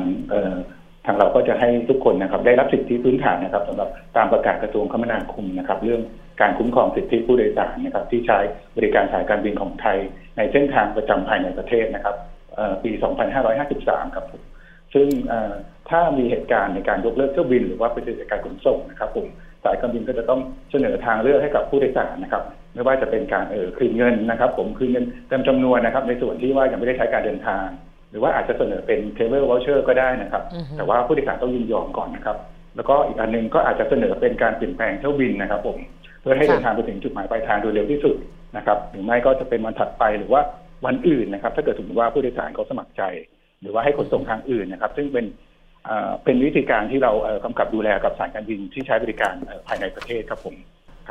[1.06, 6.02] ทางเราก็จะให้ทุกคนนะครับได้รับสิทธิพื้นฐานนะครับสำหรับตามประกาศกระทรวงคมนาคมนะครับ เรื่อง
[6.41, 8.39] การคุ้มครองสิทธิผู้โดยสารนะครับ ที่ใช้
[8.78, 9.97] บริการสายการบินของไทย
[10.38, 12.16] ในเส้นทางประจำภายในประเทศนะครับ
[12.84, 12.91] ปี
[13.54, 14.41] 2553 ครับผม
[14.93, 15.08] ซึ่ง
[15.89, 19.28] ถ้ามีเหตุการณ์ในการยกเลิกเที่ยวบิน หรือว่าปฏิเสธการขนส่งนะครับผม
[19.64, 20.39] สายการบินก็จะต้อง
[20.72, 22.43] เสนอทางเลือกให้กับผู้โดยสารนะครับ
[22.74, 27.66] ไม่ว่าจะเป็นการเออคืนเงินนะครับ ผมคืนเงินเต็มจำนวนนะครับ ในส่วนที่ว่ายังไม่ได้ใช้การเดินทาง
[28.12, 30.43] หรือว่าอาจจะเสนอเป็น travel voucher ก็ได้นะครับ
[30.78, 32.38] แต่ว่าผู้โดยสารต้องยินยอมก่อนนะครับ
[32.76, 35.78] แล้วก็อีกอันนึงก็อาจจะเสนอเป็นการเปลี่ยนแปลงเที่ยวบินนะครับ ผม
[36.22, 38.16] เพื่อให้เดินทางไปถึงจุดหมายปลายทางโดยเร็วที่สุด
[38.57, 40.41] นะครับ หรือไม่ก็จะเป็นวันถัดไปหรือว่า
[40.86, 43.03] วันอื่นนะครับ ถ้าเกิดสมมติว่าผู้โดยสารเขาสมัครใจ
[43.62, 45.26] หรือว่าให้ขนส่งทางอื่นนะครับ ซึ่งเป็น
[46.24, 47.12] เป็นวิธีการที่เรา
[47.43, 49.34] กำกับดูแลกับสายการบินที่ใช้บริการ
[49.68, 50.55] ภายในประเทศครับผม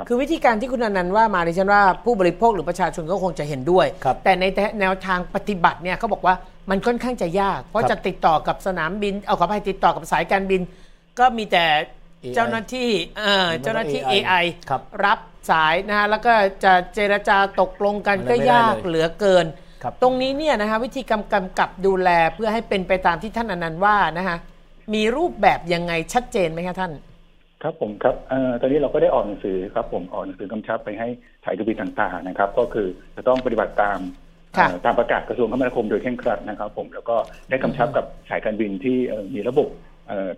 [0.09, 3.87] คือวิธีการที่คุณอนันต์ว่ามาดิฉันว่าผู้บริโภคหรือประชาชนก็คงจะเห็นด้วย
[4.25, 4.45] แต่ใน
[4.81, 6.35] แนวทางปฏิบัติเนี่ยเขาบอกว่า
[6.71, 10.61] มันค่อนข้างจะยาก เพราะจะติดต่อกับสนามบิน เอาขอไปติดต่อกับสายการบิน
[11.19, 11.67] ก็มีแต่
[12.35, 12.91] เจ้าหน้าที่
[13.63, 14.45] เจ้าหน้าที่ AI
[15.05, 15.19] รับ
[15.51, 16.33] สายนะฮะแล้วก็
[16.65, 19.47] จะเจรจาตกลงกันก็ยากเหลือเกิน
[20.03, 24.37] ตรงนี้เนี่ยนะฮะวิธีกำกำกับดูแลเพื่อให้เป็นไปตามที่ท่านอนันต์ว่านะฮะ
[24.95, 26.93] มีรูปแบบยังไงชัดเจนไหมคะท่าน
[27.63, 31.09] ครับผมครับอตอนนี้เราก็ได้ออกหนังสือครับผมออกหนังสือกำชับไปให้
[31.45, 33.99] สายการบินต่างๆนะครับ ก็คือจะต้องปฏิบัติตาม
[34.85, 37.17] ตามประกาศกระทรวงคมนาคมโดยเคร่งครัดนะครับผมแล้วก็
[37.51, 38.97] ได้กำชับกับสายการบินที่
[39.35, 39.69] มีระบบ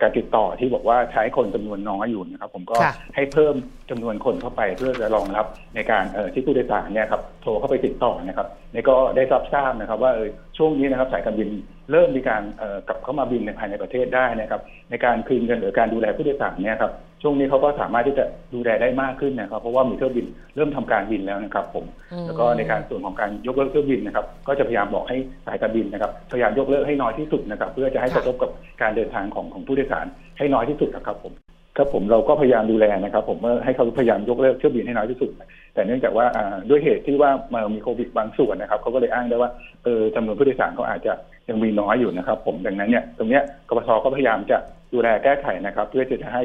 [0.02, 2.76] การติดต่อที่บอกว่าใช้คนจำนวนน้อยอยู่นะครับ ผมก็
[3.14, 3.54] ให้เพิ่ม
[3.90, 6.04] จำนวนคนเข้าไปเพื่อจะรองรับในการ
[6.34, 10.12] ที่ผู้โดยสารเนี่ยครับโทรเข้าไปติดต่อนะครับนี่ก็ได้รับทราบนะครับ ว่า
[10.58, 11.48] ช่วงนี้นะครับสายการบิน
[11.90, 12.42] เริ่มมีการ
[12.88, 14.60] กลับเข้ามาบินในภายในประเทศได้นะครับ
[14.90, 16.92] ในการคืนเงินหรือการดูแลผู้โดยสารเนี่ยครับ
[17.22, 21.84] ช่วงนี้เขาก็สามารถที่จะดูแลได้มากขึ้นนะครับ เพราะว่ามีเที่ยวบินเริ่มทำการบินแล้วนะครับ ผม
[22.26, 25.16] แล้วก็ในการส่วนของการยกเลิกเที่ยวบินนะครับ ก็จะพยายามบอกให้
[25.46, 28.50] สายการบินนะครับพยายามยกเลิกให้น้อยที่สุดนะครับ เพื่อจะให้กระทบกับ
[28.82, 30.06] การเดินทางของของผู้โดยสาร
[30.38, 31.32] ให้น้อยที่สุดนะครับ ผม
[31.76, 35.30] ครับผมเราก็พยายามดูแลนะครับ ผมเมื่อให้เขาพยายามยกเลิกเที่ยวบินให้น้อยที่สุด
[35.74, 36.26] แต่เนื่องจากว่า
[36.70, 39.50] ด้วยเหตุที่ว่ามามีโควิดบางส่วนนะครับเขาก็เลยอ้างได้ว่า
[39.84, 41.12] เออจำนวนผู้โดยสารเขาอาจจะ
[41.48, 44.58] ยังมีน้อยอยู่นะครับ ผมดังนั้นเนี่ยตรงเนี้ยกบพก็พยายามจะ
[44.92, 46.42] ดูแลแก้ไขนะครับ เพื่อจะให้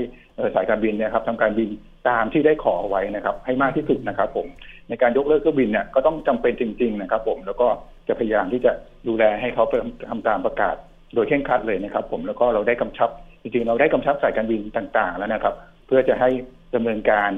[0.55, 1.69] สายการบินเนี่ยครับทำการบิน
[2.09, 4.47] ตามที่ได้ขอไว้นะครับ ให้มากที่สุดนะครับ ผม
[4.89, 7.67] ในการยกเลิกเครื่องบินเนี่ยก็ต้องจำเป็นจริง ๆ นะครับ ผมแล้วก็
[8.07, 8.71] จะพยายามที่จะ
[9.07, 9.63] ดูแลให้เขา
[10.09, 10.75] ทำตามประกาศ
[11.15, 13.09] โดยเคร่งครัดเลยนะครับ ผมแล้วก็เราได้กำชับ
[13.41, 15.53] จริงๆ เราได้กำชับสายการบินต่าง ๆ แล้วนะครับ
[15.87, 16.29] เพื่อจะให้
[16.75, 17.31] ดำเนินการ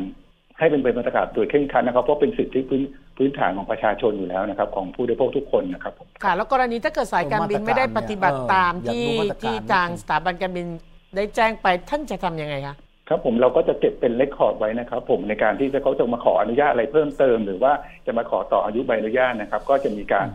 [0.59, 2.81] ให้เป็นไปตามประกาศโดยเคร่งครัดนะครับ เพราะเป็นสิทธิพื้น
[3.17, 5.93] พื้นฐานของประชาชนอยู่แล้วนะครับ ของผู้บริโภคทุกคนนะครับ
[6.23, 9.05] ค่ะแล้วกรณีถ้าเกิดสายการบินไม่ได้ปฏิบัติตามที่
[9.43, 10.67] ที่ทางสถาบันการบิน
[11.15, 12.75] ได้แจ้งไปท่านจะทํำยังไงคะ
[13.09, 17.71] ครับผมเราก็จะเก็บเป็นเลคคอร์ดไว้นะครับ ผมในการที่จะเขาจะมาขออนุญาตอะไรเพิ่มเติม หรือว่า
[18.05, 20.27] จะมาขอต่ออายุใบอนุญาตนะครับ ก็จะมีการ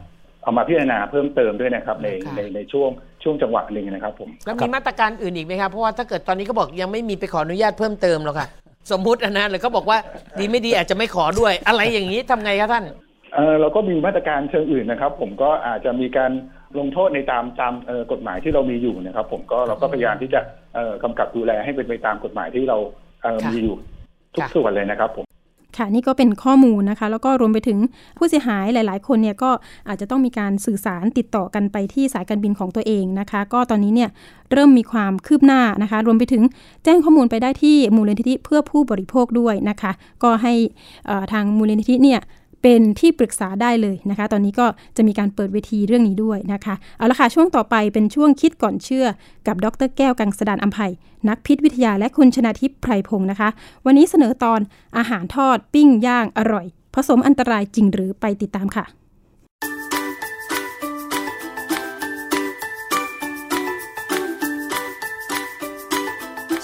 [0.42, 2.90] เอามาพิจารณาเพิ่มเติมด้วยนะครับ ในในในช่วง
[3.22, 8.48] ช่วงจังหวะหนึ่งนะครับผมแล้วมีมาตรการอื่นอีกไหมครับเพราะว่าถ้าเกิดตอนนี้ก็บอกยังไม่มีไปขออนุญาตเพิ่มเติมหรอกค่ะ
[8.92, 9.98] สมมุตินะหรือเขาบอกว่า
[10.38, 12.84] ดีไม่ดีอาจจะไม่ขอด้วย อะไรอย่างนี้ทำไงครับท่าน
[13.34, 16.30] เออเราก็มีมาตรการเชิงอื่นนะครับ ผมก็อาจจะมีการ
[16.78, 17.74] ลงโทษในตามตาม
[18.12, 20.40] กฎหมายที่เรามีอยู่นะครับ ผมก็เราก็พยายามที่จะ
[21.02, 22.78] กำกับดูแลให้เป็นไปตามกฎหมายที่เรา
[23.52, 23.76] มีอยู่
[24.34, 25.26] ทุกส่วนเลยนะครับผม
[25.78, 27.78] ค่ะนี่ก็เป็นข้อมูลนะคะ แล้วก็รวมไปถึง
[28.18, 29.50] ผู้เสียหายหลาย ๆ คนเนี่ยก็
[29.88, 34.10] อาจจะต้องมีการสื่อสารติดต่อกันไปที่สายการบินของตัวเองนะคะ ก็ตอนนี้เนี่ย
[34.52, 36.42] เริ่มมีความคืบหน้านะคะ รวมไปถึง
[36.84, 40.52] แจ้งข้อมูลไปได้ที่มูลนิธิเพื่อผู้บริโภคด้วยนะคะ ก็ให้
[41.32, 42.20] ทางมูลนิธิเนี่ย
[42.66, 49.06] เป็นที่ปรึกษาได้เลยนะคะ ตอนนี้ก็จะมีการเปิดเวทีเรื่องนี้ด้วยนะคะ เอาละค่ะ ช่วงต่อไปเป็นช่วงคิดก่อนเชื่อ
[49.46, 50.92] กับดรแก้วกังสดานอัมภัย
[51.28, 53.48] นักพิษวิทยาและคุณชนาทิพย์ไพรพงศ์นะคะ
[53.86, 54.60] วันนี้เสนอตอน
[54.98, 58.84] อาหารทอด ปิ้งย่างอร่อย ผสมอันตรายจริงหรือไปติดตามค่ะ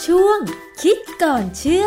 [0.04, 0.38] ช่วง
[0.82, 1.86] คิดก่อนเชื่อ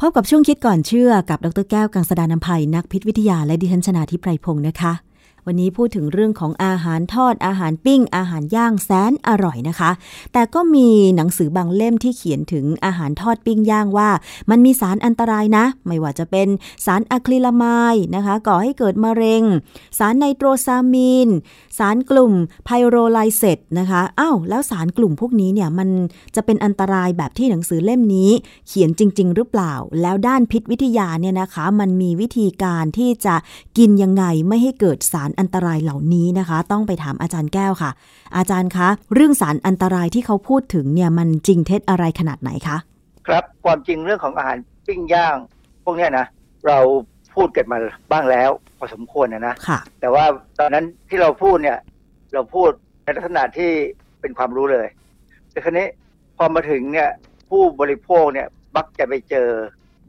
[0.00, 4.92] พบกับช่วงคิดก่อนเชื่อกับดรแก้วกังสดานนภัยนักพิษวิทยาและดิฉันชนาทิพไพรพงศ์นะคะ
[5.48, 9.90] วันนี้พูดถึงเรื่องของอาหารทอด อาหารปิ้ง อาหารย่างแสนอร่อยนะคะ
[10.32, 14.10] แต่ก็มีหนังสือบางเล่มที่เขียนถึงอาหารทอดปิ้งย่างว่า
[14.50, 16.48] มันมีสารอันตรายนะ ไม่ว่าจะเป็น
[16.84, 19.42] สารอะคริลามายนะคะ ก่อให้เกิดมะเร็ง
[19.98, 21.28] สารไนโตรซามีน
[21.78, 22.32] สารกลุ่ม
[22.64, 25.88] ไพโรไลเซตนะคะอ้าวแล้วสารกลุ่มพวกนี้เนี่ยมัน
[26.36, 28.30] จะเป็นอันตรายแบบที่หนังสือเล่มนี้
[28.68, 33.34] เขียนจริง ๆ หรือเปล่า แล้วด้านพิษวิทยาเนี่ยนะคะ มันมีวิธีการที่จะ
[33.78, 37.90] กินยังไงไม่ให้เกิดสารอันตรายเหล่านี้นะคะ ต้องไปถามอาจารย์แก้วค่ะ
[38.36, 42.76] อาจารย์คะ เรื่องสารอันตรายที่เขาพูดถึงเนี่ยมันจริงเท็จอะไรขนาดไหนคะ
[43.26, 44.56] ครับความจริงเรื่องของอาหาร
[44.86, 45.36] ปิ้งย่าง
[45.84, 46.26] พวกนี้นะ
[46.66, 46.78] เรา
[47.34, 47.78] พูดกันมา
[48.12, 50.24] บ้างแล้วพอสมควรนะนะะแต่ว่า
[50.58, 51.78] ตอนนั้นที่เราพูดเนี่ย
[52.34, 52.70] เราพูด
[53.02, 53.70] ในลักษณะที่
[54.20, 54.86] เป็นความรู้เลย
[55.50, 55.88] แต่ครั้นี้
[56.36, 57.10] พอมาถึงเนี่ย
[57.50, 59.48] ผู้บริโภคเนี่ยมักจะไปเจอ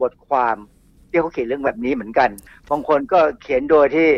[0.00, 0.56] บทความ
[1.08, 2.30] ที่เขาเขียนเรื่องแบบนี้เหมือนกัน
[2.70, 4.08] บางคนก็เขียนโดยที่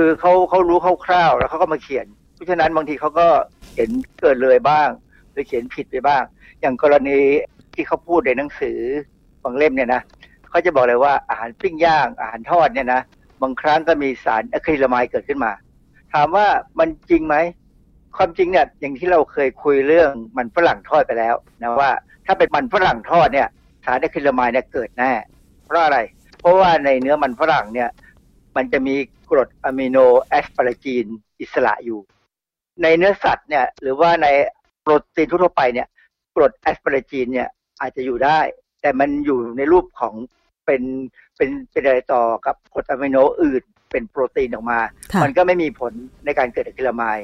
[0.00, 3.28] คือเขาเขารู้คร่าวๆแล้วเขาก็มาเขียน เพราะฉะนั้นบางทีเขาก็
[3.74, 3.90] เห็น
[4.20, 4.88] เกิดเลยบ้าง
[5.32, 6.22] หรือเขียนผิดไปบ้าง
[6.60, 7.18] อย่างกรณี
[7.74, 8.78] ที่เขาพูดในหนังสือ
[9.42, 10.02] บางเล่มเนี่ยนะ
[10.50, 13.00] เขาจะบอกเลยว่าอาหารปิ้งย่างอาหารทอดเนี่ยนะ
[13.42, 15.52] บางครั้งก็มีสารอะคริลามายเกิดขึ้นมา
[16.14, 16.46] ถามว่า
[16.78, 17.36] มันจริงไหม
[18.16, 21.90] ความจริงเนี่ยอย่างที่เราเคยคุยเรื่องมันฝรั่งทอดไปแล้วนะว่า
[22.26, 23.48] ถ้าเป็นมันฝรั่งทอดเนี่ย
[23.84, 25.12] สารอะคริลามายเนี่ยเกิดแน่
[25.64, 25.98] เพราะอะไร
[26.40, 27.88] เพราะว่าในเนื้อมันฝรั่งเนี่ย
[28.58, 28.94] มันจะมี
[29.30, 31.06] กรดอะมิโน asparagine
[31.40, 32.00] อิสระอยู่
[32.82, 34.26] ในเนื้อสัตว์เนี่ยหรือว่าใน
[34.82, 35.88] โปรตีนทั่วไปเนี่ย
[36.34, 37.48] กรด asparagine เนี่ย
[37.80, 38.40] อาจจะอยู่ได้
[38.80, 40.14] แต่มันอยู่ในรูปของ
[40.66, 40.82] เป็น
[41.36, 44.80] เป็นเป็นอะไรต่อกับกรดอะมิโนอื่นเป็นโปรตีนออกมา
[45.22, 45.92] มันก็ไม่มีผล
[46.24, 47.18] ในการเกิด acrylamide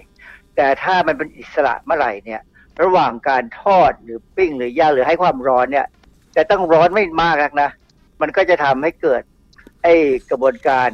[0.56, 2.40] แต่ถ้ามันเป็นอิสระเมื่อไหร่เนี่ย
[2.82, 5.86] ระหว่างการทอดหรือปิ้งหรือย่างหรือให้ความร้อนเนี่ย
[6.36, 7.70] จะต้องร้อนไม่มากนักนะ
[8.20, 9.22] มันก็จะทำให้เกิด
[9.82, 9.94] ไอ้
[10.30, 10.88] กระบวนการ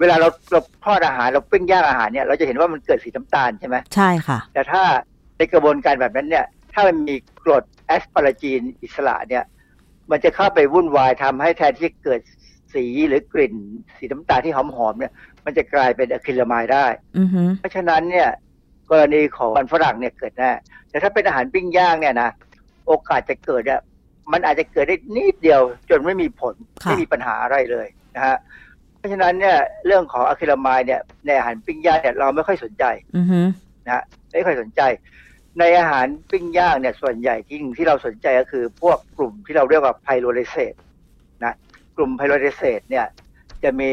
[0.00, 4.82] เวลาเราเราทอดอาหารเราปิ้งย่างอาหารเนี่ย เราจะเห็นว่ามันเกิดสีน้ำตาลใช่ไหมใช่ค่ะ แต่ถ้า
[5.36, 9.44] ในกระบวนการแบบนั้นเนี่ย ถ้ามันมีกรดแอสปาราจีนอิสระเนี่ย
[10.10, 12.20] มันจะเข้าไปวุ่นวายทำให้แทนที่เกิด
[12.74, 13.54] สีหรือกลิ่น
[13.96, 15.12] สีน้ำตาลที่หอมๆเนี่ย
[15.44, 16.86] มันจะกลายเป็นอะคริลามายได้
[17.18, 18.28] อือฮึเพราะฉะนั้นเนี่ย
[18.90, 20.50] กรณีของมันฝรั่งเนี่ยเกิดแน่
[20.90, 22.30] แต่ถ้าเป็นอาหารปิ้งย่างเนี่ยนะ
[22.86, 23.80] โอกาสจะเกิดเนี่ย
[24.32, 27.86] มันอาจจะเกิดได้นิดเดียวจนไม่มีผลไม่มีปัญหาอะไรเลย
[28.16, 28.65] นะฮะเพ
[29.06, 32.84] ราะฉะนั้นเนี่ยเรื่องของอะคริลามายเนี่ยในอาหารปิ้งย่างเนี่ยเราไม่ค่อยสนใจ
[33.16, 33.40] อือฮึ
[33.84, 34.02] นะฮะ
[34.32, 34.82] ไม่ค่อยสนใจ
[35.58, 40.74] ในอาหารปิ้งย่างเนี่ยส่วนใหญ่ที่ที่เราสนใจก็คือ พวกกลุ่มที่เราเรียกว่าไพโรเลเซต
[41.44, 41.54] นะ
[41.96, 43.06] กลุ่มไพโรเลเซตเนี่ย
[43.62, 43.90] จะมี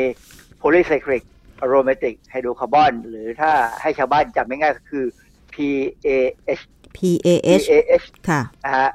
[0.57, 1.23] โพลีไซคลิก
[1.59, 3.51] อะโรมาติกไฮโดรคาร์บอนหรือถ้า
[3.81, 5.05] ให้ชาวบ้านจำง่ายๆก็คือ
[5.53, 6.63] PAH
[6.97, 8.89] PAH PAH ค่ะนะฮะ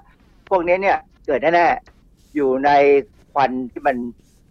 [0.48, 2.70] พวกนี้เนี่ยเกิดแน่ๆอยู่ใน
[3.32, 3.96] ควันที่มัน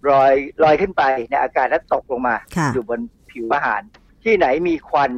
[0.09, 0.33] ลอย
[0.63, 3.81] ลอยขึ้นไปในอากาศแล้วตกลงมาค่ะอยู่บนผิวอาหาร
[4.23, 5.11] ที่ไหนมีควัน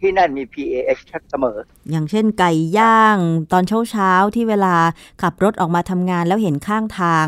[0.00, 1.58] ที่นั่นมี PAH เสมอ
[1.90, 3.18] อย่างเช่นไก่ย่าง
[3.52, 4.76] ตอนเช้าเช้าๆที่เวลา
[5.22, 7.26] ขับรถออกมาทำงานแล้วเห็นข้างทาง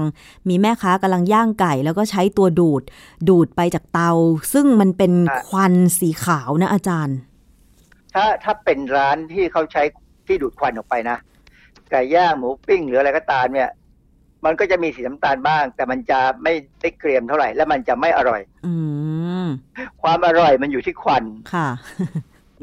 [0.49, 2.83] มีแม่ค้ากำลังย่างไก่แล้วก็ใช้ตัวดูด
[3.29, 4.13] ดูดไปจากเตา
[4.53, 5.13] ซึ่งมันเป็น
[5.49, 7.17] ควันสีขาวนะอาจารย์
[8.15, 9.83] ถ้าถ้าเป็นร้านที่เขาใช้
[10.27, 11.17] ที่ดูดควันออกไปนะ
[11.91, 13.71] ไก่ย่างหมูปิ้งหรืออะไรก็ตามเนี่ย
[14.45, 18.75] มันก็จะมีสีน้ำตาลบ้าง แต่มันจะไม่ได้เกรียมเท่าไหร่ และมันจะไม่อร่อย อื
[19.45, 19.47] ม
[20.03, 21.25] ความอร่อยมันอยู่ที่ควัน
[21.55, 21.69] ค่ะ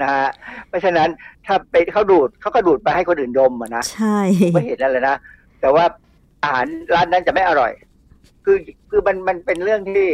[0.01, 0.29] นะฮะ
[0.67, 1.09] เพราะฉะนั้น
[1.45, 4.19] ถ้าไปเขาดูดเขาก็ดูดไปให้คนอื่นดมอะนะใช่
[4.53, 5.15] ไม่เห็นนั่นเลยนะ
[5.61, 5.85] แต่ว่า
[6.43, 7.71] อาหารร้านนั้นจะไม่อร่อย
[8.45, 8.57] คือ
[8.89, 10.05] คือมันมันเป็นเรื่องที่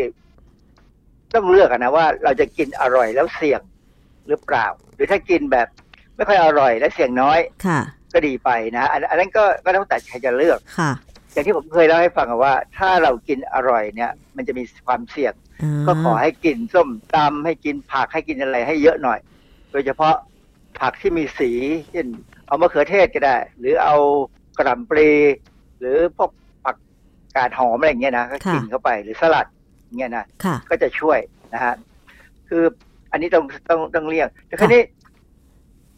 [1.33, 3.61] ต้องเลือกอะนะว่าเราจะกินอร่อยแล้วเสี่ยง
[4.27, 5.67] หรือเปล่า หรือถ้ากินแบบ
[6.15, 7.79] ไม่ค่อยอร่อยและเสี่ยงน้อย ค่ะ
[8.13, 10.91] ก็ดีไปนะอันอันนั้นก็ก็ต้องแต่ใครจะเลือกค่ะ
[11.37, 15.33] อย่างที่ผมเคยเล่าให้ฟังอะว่า ถ้าเรากินอร่อยเนี่ย มันจะมีความเสี่ยง
[15.87, 19.19] ก็ขอให้กินส้มตำให้กินผักให้กินอะไรให้เยอะหน่อย
[19.71, 20.15] โดยเฉพาะ
[20.79, 21.51] ผักที่มีสี
[21.91, 22.07] เช่น
[22.47, 23.95] เอามะเขือเทศก็ได้ หรือเอา
[24.57, 25.09] กระหล่ำปลี
[25.79, 26.31] หรือพวก
[26.63, 26.75] ผัก
[27.35, 29.47] กาดหอมอะไรอย่างเงี้ยนะก็กินเข้าไปหรือสลัด
[29.83, 31.19] อย่างเงี้ยนะค่ะก็จะช่วย
[31.53, 31.73] นะฮะ
[32.47, 32.63] คือ
[33.11, 34.81] อันนี้ต้องต้องต้องเลี่ยงแต่คราวนี้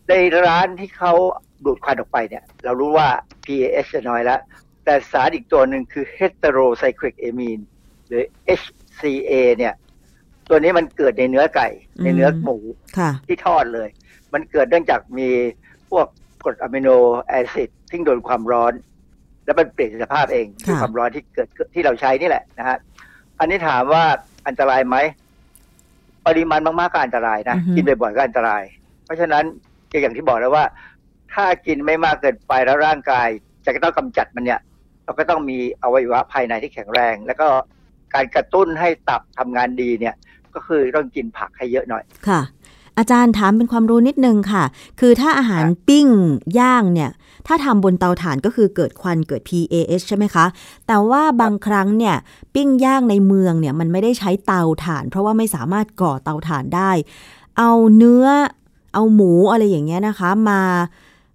[0.08, 0.14] ใน
[0.48, 1.14] ร้านที่เขา
[1.66, 3.08] ดูดควันออกไปเนี่ย เรารู้ว่า
[3.46, 4.40] PAH จะน้อยแล้ว
[4.90, 7.64] แต่สารอีกตัวหนึ่งคือ heterocyclic amine
[8.08, 8.24] หรือ
[8.60, 9.74] HCA เนี่ย
[10.50, 11.68] ตัวนี้มันเกิดในเนื้อไก่
[12.04, 12.58] ในเนื้อหมู
[12.98, 13.90] ค่ะที่ทอดเลย
[14.34, 15.30] มันเกิดเนื่องจากมี
[15.90, 16.08] พวก
[16.44, 16.90] กรดอะมิโน
[17.28, 18.74] แอซิดที่โดนความร้อน
[19.46, 22.78] แล้วมันเปลี่ยนสภาพเองด้วยความร้อนที่เกิดที่เราใช้นี่แหละนะฮะ
[23.40, 24.04] อันนี้ถามว่า
[24.48, 24.98] อันตรายไหม
[26.28, 28.64] ปริมาณมากๆก็อันตรายนะอือฮึกินบ่อยๆก็อันตราย
[29.06, 29.44] เพราะฉะนั้น
[30.02, 30.66] อย่างที่บอกแล้วว่า
[31.34, 33.28] ถ้ากินไม่มากเกินไปแล้วร่างกาย
[33.66, 34.62] จะต้องกำจัดมันเนี่ย
[35.10, 37.48] เราก็ต้องมีอวัยวะภายในที่แข็งแรง แล้วก็
[38.14, 40.16] การกระตุ้นให้ตับทำงานดีเนี่ย
[40.54, 42.42] ก็คือต้องกินผักให้เยอะหน่อยค่ะ
[42.98, 44.64] อาจารย์ถามเป็นความรู้นิดนึงค่ะ
[45.00, 46.08] คือถ้าอาหารปิ้ง
[46.60, 47.10] ย่างเนี่ย
[47.48, 50.46] ถ้าทำบนเตาถ่านก็คือเกิดควันเกิด PAH ใช่ไหมคะ
[50.88, 52.16] แต่ว่าบางครั้งเนี่ย
[52.56, 56.92] ปิ้งย่างในเมืองเนี่ย มันไม่ได้ใช้เตาถ่าน เพราะว่าไม่สามารถก่อเตาถ่านได้
[57.58, 58.26] เอาเนื้อ
[58.94, 60.62] เอาหมูอะไรอย่างเงี้ยนะคะ มา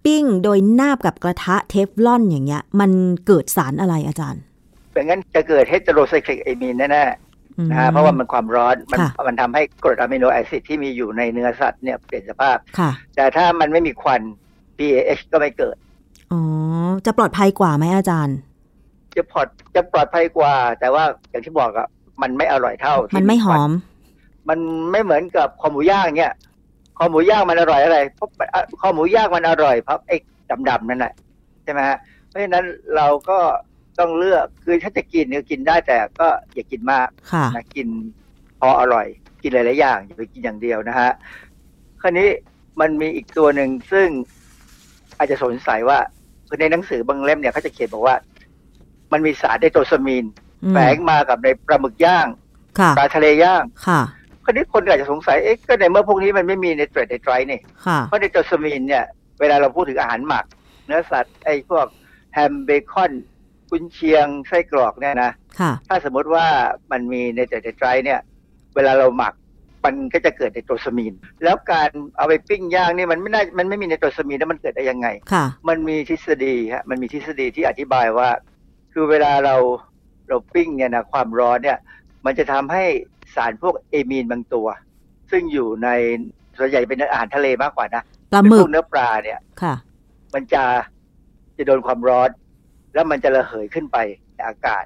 [0.05, 2.91] ปิ้งโดยนาบกับกระทะเทฟลอนอย่างเงี้ย มัน
[3.27, 4.41] เกิดสารอะไรอาจารย์
[4.93, 14.21] เป็นงั้นจะเกิดเฮตโรไซคลิกเอมีนแน่ๆนะฮะเพราะว่ามันความร้อนมันค่ะมันทำให้กรดอะมิโนแอซิดที่มีอยู่ในเนื้อสัตว์เนี่ยเปลี่ยนสภาพค่ะแต่ถ้ามันไม่มีควัน
[14.77, 15.75] PAH ก็ไม่เกิด
[16.31, 16.41] อ๋อ
[17.05, 18.37] จะปลอดภัยกว่าไหมอาจารย์
[19.17, 21.87] จะปลอดจะปลอดภัยกว่า แต่ว่าอย่างที่บอกอะ
[22.21, 23.71] มันไม่อร่อยเท่าที่มันไม่หอม
[24.49, 24.59] มัน
[24.91, 26.33] ไม่เหมือนกับคอหมูย่างเนี่ย
[26.97, 30.15] คอหมูย่างมันอร่อยอะไรเพราะอะคอหมูย่างมันอร่อยเพราะไอ้
[30.69, 31.13] ดำๆนั่นแหละ
[31.63, 32.65] ใช่ไหมฮะเพราะฉะนั้น
[32.95, 33.37] เราก็
[33.99, 37.87] ต้องเลือกคือถ้าจะกินก็กินได้แต่ก็อย่ากินมากค่ะนะกิน
[38.59, 39.07] พออร่อย
[39.41, 41.11] กินหลายๆอย่างอย่าไปกินอย่างเดียวนะฮะ
[42.01, 42.29] คราวนี้
[42.79, 44.07] มันมีอีกตัวหนึ่งซึ่ง
[45.17, 45.99] อาจจะสงสัยว่า
[46.47, 48.15] คือในหนังสือบางเล่มเนี่ยเขาจะเขียนบอกว่า
[49.11, 50.25] มันมีสารไดโตซามีน
[50.63, 52.27] อืมแฝงมากับในปลาหมึกย่าง
[52.79, 54.01] ค่ะปลาทะเลย่างค่ะ
[54.45, 59.05] คราวนี้คนอาจจะสงสัยเอ๊ะก็ในเมื่อพวกนี้มันไม่มีในเทรดในไตรนี่ค่ะเพราะในโตซามีนเนี่ย
[59.39, 60.45] เวลาเราพูดถึงอาหารหมัก
[60.85, 61.85] เนื้อสัตว์ไอ้พวก
[62.33, 63.21] แฮมเบคอนกุ
[63.71, 66.45] กุนเชียงไส้กรอกเนี่ยนะค่ะถ้าสมมติว่า
[66.91, 68.19] มันมีในเตไตรเนี่ย
[68.75, 69.33] เวลาเราหมัก
[69.85, 78.29] มันก็จะเกิดในโตรซามีน แล้วการเอาไปปิ้งย่างนี่มันไม่น่ามันไม่มีในโตรซามีนแล้วมันเกิดได้ยังไงค่ะมันมีทฤษฎีฮะมันมีทฤษฎีที่อธิบายว่า
[78.93, 79.55] คือเวลาเรา
[80.27, 81.77] เราปิ้งเนี่ยนะความร้อนเนี่ย
[82.25, 82.85] มันจะทำให้
[83.35, 84.67] สารพวกเอมีนบางตัว
[85.31, 85.89] ซึ่งอยู่ใน
[86.57, 89.75] ส่วนใหญ่เป็นอาหารทะเลมากกว่านะปลาหมึกเป็นพวเนื้อปลาเนี่ยค่ะ
[90.33, 90.63] มันจะ
[91.57, 92.29] จะโดนความร้อน
[92.93, 93.97] แล้วมันจะระเหยขึ้นไป
[94.35, 94.83] ในอากาศ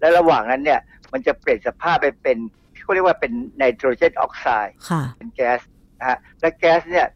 [0.00, 0.80] และระหว่างนั้นเนี่ย
[1.12, 2.38] มันจะเปลี่ยนสภาพไปเป็น
[2.82, 5.60] เขาเรียกว่าเป็นไนโตรเจนออกไซด์ค่ะเป็นแก๊ส
[5.98, 7.06] นะฮะและแก๊สเนี่ย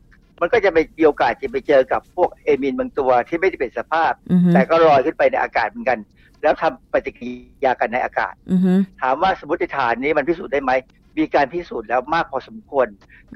[0.40, 5.98] มันก็จะไปมีโอกาสจะไปเจอกับพวกเอมินบางตัวที่ไม่ได้เป็นสภาพอือฮึแต่ก็ลอยขึ้นไปในอากาศเหมือนกัน
[6.42, 7.32] แล้วทำปฏิกิริ
[7.64, 8.72] ยากันในอากาศอือฮึ
[9.02, 10.72] ถามว่าสมมติฐานนี้มันพิสูจน์ได้ไหม
[11.18, 12.86] มีการพิสูจน์แล้วมากพอสมควร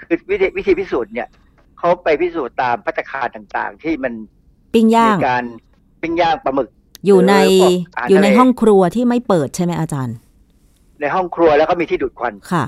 [0.00, 1.28] คือวิธีวิธีพิสูจน์เนี่ย
[1.78, 4.12] เขาไปพิสูจน์ตามพัตตาคารต่างๆ ที่มัน
[4.74, 5.44] ปิ้งย่างมีการ
[6.03, 6.68] ปิ้งย่างปลาหมึก
[7.07, 10.16] อยู่ในหรืพวกาหารอยู่ในทะเลห้องครัวที่ไม่เปิดใช่ไหมอาจารย์
[11.00, 12.64] ในห้องครัวแล้วก็มีที่ดูดควันค่ะ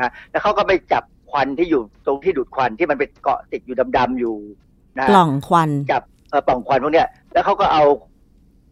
[0.00, 4.34] นะแล้วเขาก็ไปจับควันที่อยู่ตรงที่ดูดควันที่มันไปเกาะติดอยู่ดำๆอยู่
[4.98, 7.82] นะกล่องควันจับเออปล่องควันพวกเนี้ยแล้วเขาก็เอา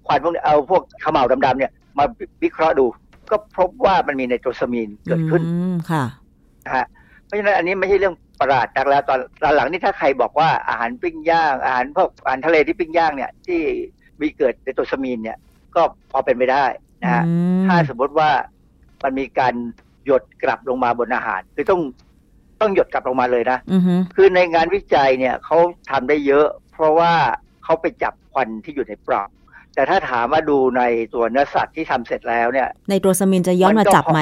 [0.07, 2.05] ควันพวกเนี้ยเอาพวกเขม่าวดำๆเนี่ยมา
[2.43, 2.87] วิเคราะห์ดู
[3.31, 6.05] ก็พบว่ามันมีไนโตรซามีนเกิดขึ้นอืมค่ะ
[6.65, 6.87] นะฮะ
[7.25, 13.61] เพราะฉะนั้นอันนี้ไม่ใช่เรื่องประหลาดนักแล้วตอนตอนหลังนี่ถ้าใครบอกว่าอาหารปิ้งย่าง อาหารพวกอาหารทะเลที่ปิ้งย่างเนี่ย ที่
[14.21, 15.39] มีเกิดไนโตรซามีนเนี่ย
[15.75, 15.83] ก็
[16.13, 16.65] พอเป็นไปได้
[17.03, 17.33] นะฮะอื
[17.63, 18.31] มถ้าสมมติว่า
[19.03, 19.55] มันมีการ
[20.07, 21.81] หยดกลับลงมาบนอาหารคือต้อง
[22.61, 25.57] ต้องหยดกลับลงมาเลยนะอือฮึคือในงานวิจัยเนี่ยเขา
[25.91, 27.13] ทำได้เยอะ เพราะว่า
[27.65, 29.29] เขาไปจับควันที่อยู่ในปล่อง
[29.75, 30.83] แต่ถ้าถามว่าดูใน
[31.15, 34.21] ตัวเนื้อสัตว์ที่ทำเสร็จแล้วเนี่ย ในตัวสมินจะย้อนมัมานก็จับไหม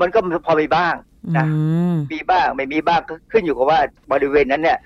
[0.00, 0.94] มันก็พอมีบ้าง
[1.36, 1.50] นะอื
[1.92, 3.80] มมีบ้างไม่มีบ้างก็ขึ้นอยู่กับว่า
[4.12, 4.78] บริเวณนั้นเนี่ย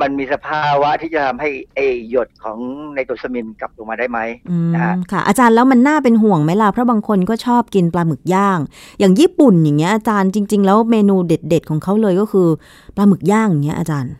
[0.00, 1.78] มันมีสภาวะที่จะทำให้ไอ
[2.10, 2.58] หยดของ
[2.94, 4.18] ไนโตรซามินกลับลงมาได้ไหม
[4.50, 8.58] อืมนะฮะค่ะ อาจารย์แล้วมันน่าเป็นห่วงไหมล่ะเพราะบางคนก็ชอบกินปลาหมึกย่าง
[8.98, 12.48] อย่างญี่ปุ่นอย่างเงี้ยอาจารย์จริง ๆ แล้วเมนูเด็ด ๆ ของเขาเลยก็คือ
[12.96, 14.12] ปลาหมึกย่างอย่างเงี้ยอาจารย์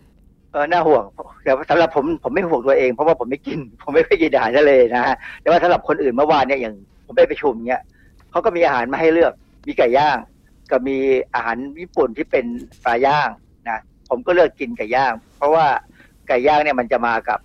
[0.52, 1.04] เออน่าห่วง
[1.42, 6.74] แต่สำหรับผมผมไม่ห่วงตัวเองเพราะว่าผมไม่กิน ผมไม่เคยกินอาหารทะเลนะฮะแต่ว่าสำหรับคนอื่นเมื่อวานเนี่ยอย่าง
[7.06, 7.82] ผมไปประชุมเนี่ย
[8.30, 9.32] เขาก็มีอาหารมาให้เลือก
[9.66, 10.18] มีไก่ย่าง
[10.70, 10.96] ก็มี
[11.34, 12.44] อาหารญี่ปุ่นที่เป็น
[12.84, 13.28] ปลาย่าง
[13.68, 13.80] นะ
[14.10, 15.66] ผมก็เลือกกินไก่ย่าง เพราะว่า
[16.28, 17.38] ไก่ย่างเนี่ยมันจะมากับ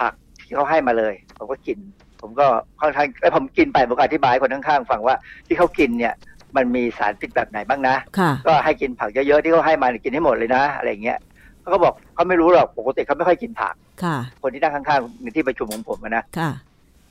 [0.00, 0.12] ผัก
[0.44, 1.78] ที่เขาให้มาเลย ผมก็กิน
[2.20, 2.46] ผมก็
[2.80, 5.16] ค่อนข้างแล้วผมกินไปผมก็อธิบายให้คนข้างๆฟังว่า
[5.46, 6.14] ที่เขากินเนี่ย
[6.56, 11.18] มันมีสารพิษแบบไหนบ้างนะค่ะก็ให้กินผักเยอะๆที่เขาให้มาเนี่ยกินให้หมดเลยนะ อะไรอย่างเงี้ย
[11.66, 16.50] เขาก็บอกเขาไม่รู้หรอกปกติเขาไม่ค่อยกินผักค่ะ คนที่นั่งข้างๆในที่ประชุมของผมอะนะค่ะ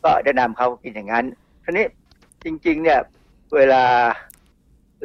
[0.04, 1.26] ก็แนะนำเขากินอย่างนั้น
[1.64, 1.86] ทีนี้
[2.44, 3.00] จริง ๆ เนี่ย
[3.56, 3.84] เวลา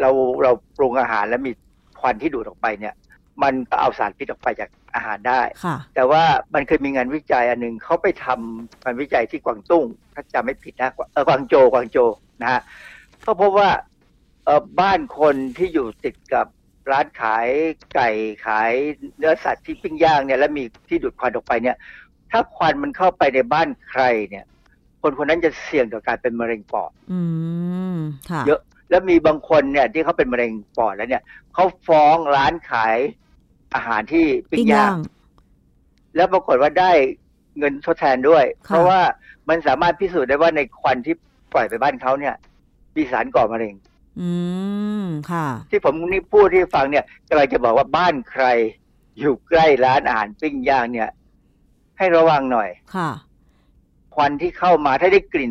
[0.01, 0.11] เรา
[0.43, 1.53] เราปรุงอาหารแล้วมี
[2.01, 2.95] ควันที่ดูดออกไปเนี่ย
[3.43, 6.23] มันก็เอาสารพิษออกไปจากอาหารได้ค่ะแต่ว่า
[6.55, 9.85] มันเคยมีงานวิจัยอันหนึ่งเขาไปทำงานวิจัยที่กวางตุ้ง
[10.15, 12.11] ถ้าจำไม่ผิดนะเออกวางโจวกวางโจว
[12.43, 12.61] นะฮะ
[13.23, 13.71] เขาพบว่า
[14.45, 16.47] เออบ้านคนที่อยู่ติดกับ
[16.91, 17.47] ร้านขาย
[17.95, 18.11] ไก่
[18.47, 18.73] ขาย
[19.19, 21.77] เนื้อสัตว์ที่ปิ้งย่างเนี่ยแล้วมีที่ดูดควันออกไปเนี่ย
[22.31, 24.45] ถ้าควันมันเข้าไปในบ้านใครเนี่ย
[25.03, 27.21] คนคนนั้นจะเสี่ยงต่อการเป็นมะเร็งปอดอื
[27.95, 27.97] ม
[28.31, 28.61] ค่ะเยอะ
[28.91, 31.23] แล้วมีบางคนเนี่ย ที่เขาเป็นมะเร็งปอดแล้วเนี่ย
[31.55, 32.97] เขาฟ้องร้านขาย
[33.75, 34.97] อาหารที่ปิ้ปิ้งงย่าย่างง
[36.17, 36.93] แล้วปรากฏว่าได้
[37.59, 39.01] เงินทดแทนด้วยค่ะเพราะว่า
[39.49, 41.15] มันสามารถพิสูจน์ได้ว่าในควันที่
[41.53, 42.35] ปล่อยไปบ้านเขาเนี่ย
[42.97, 43.75] มีสารก่อมะเร็ง
[44.21, 44.31] อื
[45.03, 48.45] มค่ะ ที่ผมนี่พูดที่ฟังเนี่ยกำลังจะบอกว่าบ้านใคร
[49.21, 51.09] อยู่ใกล้ร้านอาหารปิ้งย่างเนี่ย
[51.99, 53.11] ให้ระวังหน่อย ค่ะ
[54.15, 55.51] ควันที่เข้ามาถ้าได้กลิ่น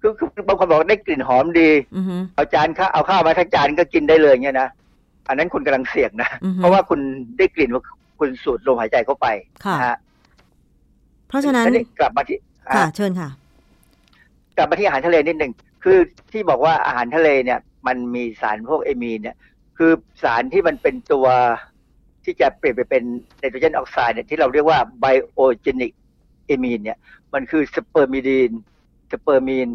[0.00, 4.68] คือคือบางคนบอกได้กลิ่นหอมดีอือฮึเอาจานข้าวเอาข้าวมาทั้งจานก็กินได้เลยเนี่ยนะ
[5.28, 7.00] อันนั้นคุณกำลังเสี่ยงนะอือฮึเพราะว่าคุณ
[7.38, 7.82] ได้กลิ่นว่า
[8.18, 9.26] คุณสูดลมหายใจเข้าไป
[9.64, 9.96] ค่ะนะฮะ
[11.28, 13.28] เพราะฉะนั้นทีนี้กลับมาที่ค่ะอะ เชิญค่ะ
[14.56, 15.52] กลับมาที่อาหารทะเลนิดหนึ่ง
[15.82, 15.98] คือ
[16.32, 19.36] ที่บอกว่าอาหารทะเลเนี่ย มันมีสารพวก amine เนี่ย
[19.78, 21.26] คือสารที่มันเป็นตัว
[22.24, 23.02] ที่จะเปลี่ยนไปเป็น
[23.38, 25.92] ไนโตรเจนออกไซด์เนี่ยที่เราเรียกว่า biogenic
[26.46, 26.98] amine เนี่ย
[27.34, 28.50] มันคือ spermidine
[29.12, 29.68] spermine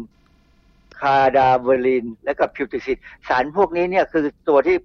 [1.00, 2.98] คาดาเวลิน และก็พิวติซิด
[3.28, 4.76] สารพวกนี้เนี่ยคือตัวที่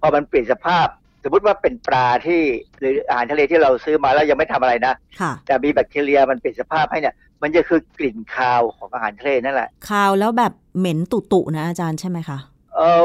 [0.00, 0.88] พอมันเปลี่ยนสภาพ
[1.24, 2.42] สมมติว่าเป็นปลาที่
[2.78, 12.38] หรืออาหารทะเลที่เราซื้อมาแล้วยังไม่ทำอะไรนะค่ะแต่มีแบคทีเรียมันเปลี่ยนสภาพให้เนี่ย มันจะคือกลิ่นคาวของอาหารทะเลนั่นแหละ คาวแล้วแบบเหม็นตุตุๆนะอาจารย์ใช่ไหมคะ
[12.74, 13.02] เออ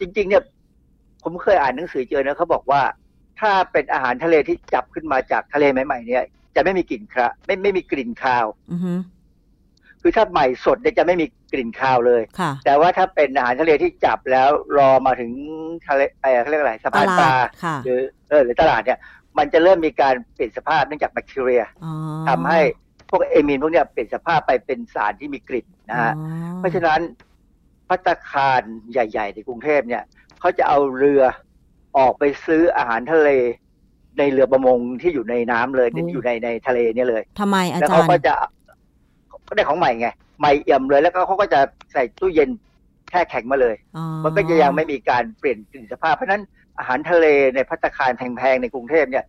[0.00, 0.42] จริง ๆ เนี่ย
[1.22, 2.82] ผมเคยอ่านหนังสือเจอนะเขาบอกว่า
[3.40, 6.24] ถ้าเป็นอาหารทะเลที่จับขึ้นมาจากทะเลใหม่ๆเนี่ย
[6.56, 8.94] จะไม่มีกลิ่นคระไม่ไม่มีกลิ่นคาวอือฮึ
[10.00, 14.48] คือถ้าใหม่สดเนี่ยจะไม่มีกลิ่นคาวเลยค่ะแต่ว่าถ้าเป็นอาหารทะเลที่จับแล้ว
[14.78, 15.30] รอมาถึง
[15.86, 18.00] ทะเลเออเขาเรียกอะไรสะพานปลาตลาดค่ะหรือ
[18.30, 18.98] เออหรือตลาดเนี่ย
[19.38, 21.94] มันจะเริ่มมีการเปลี่ยนสภาพเนื่องจากแบคทีเรียอ๋อ
[22.28, 22.60] ทำให้
[23.12, 26.12] พวกเอมีนพวกเนี้ยเปลี่ยนสภาพไปเป็นสารที่มีกลิ่นนะฮะ
[26.58, 27.00] เพราะฉะนั้น
[27.88, 30.02] พัตคารใหญ่ ๆ ในกรุงเทพเนี่ย
[30.40, 31.22] เขาจะเอาเรือ
[31.98, 33.30] ออกไปซื้ออาหารทะเล
[34.18, 38.34] ในเรือประมงที่อยู่ในน้ำเลยอยู่ในในทะเลเนี่ยเลยทำไมอาจารย์แล้วเขาก็จะ
[39.48, 40.08] ก็ได้ของใหม่ไง
[40.40, 41.60] ใหม่เอี่ยมเลยแล้วก็เขาก็จะ
[41.92, 42.50] ใส่ตู้เย็น
[43.08, 43.76] แช่แข็งมาเลย
[44.24, 46.42] มันก็จะยังไม่มีการเปลี่ยนกลิ่นสภาพ เพราะนั้น
[46.78, 49.24] อาหารทะเลในพัตคารแพงๆในกรุงเทพเนี่ย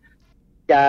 [0.72, 0.82] จะ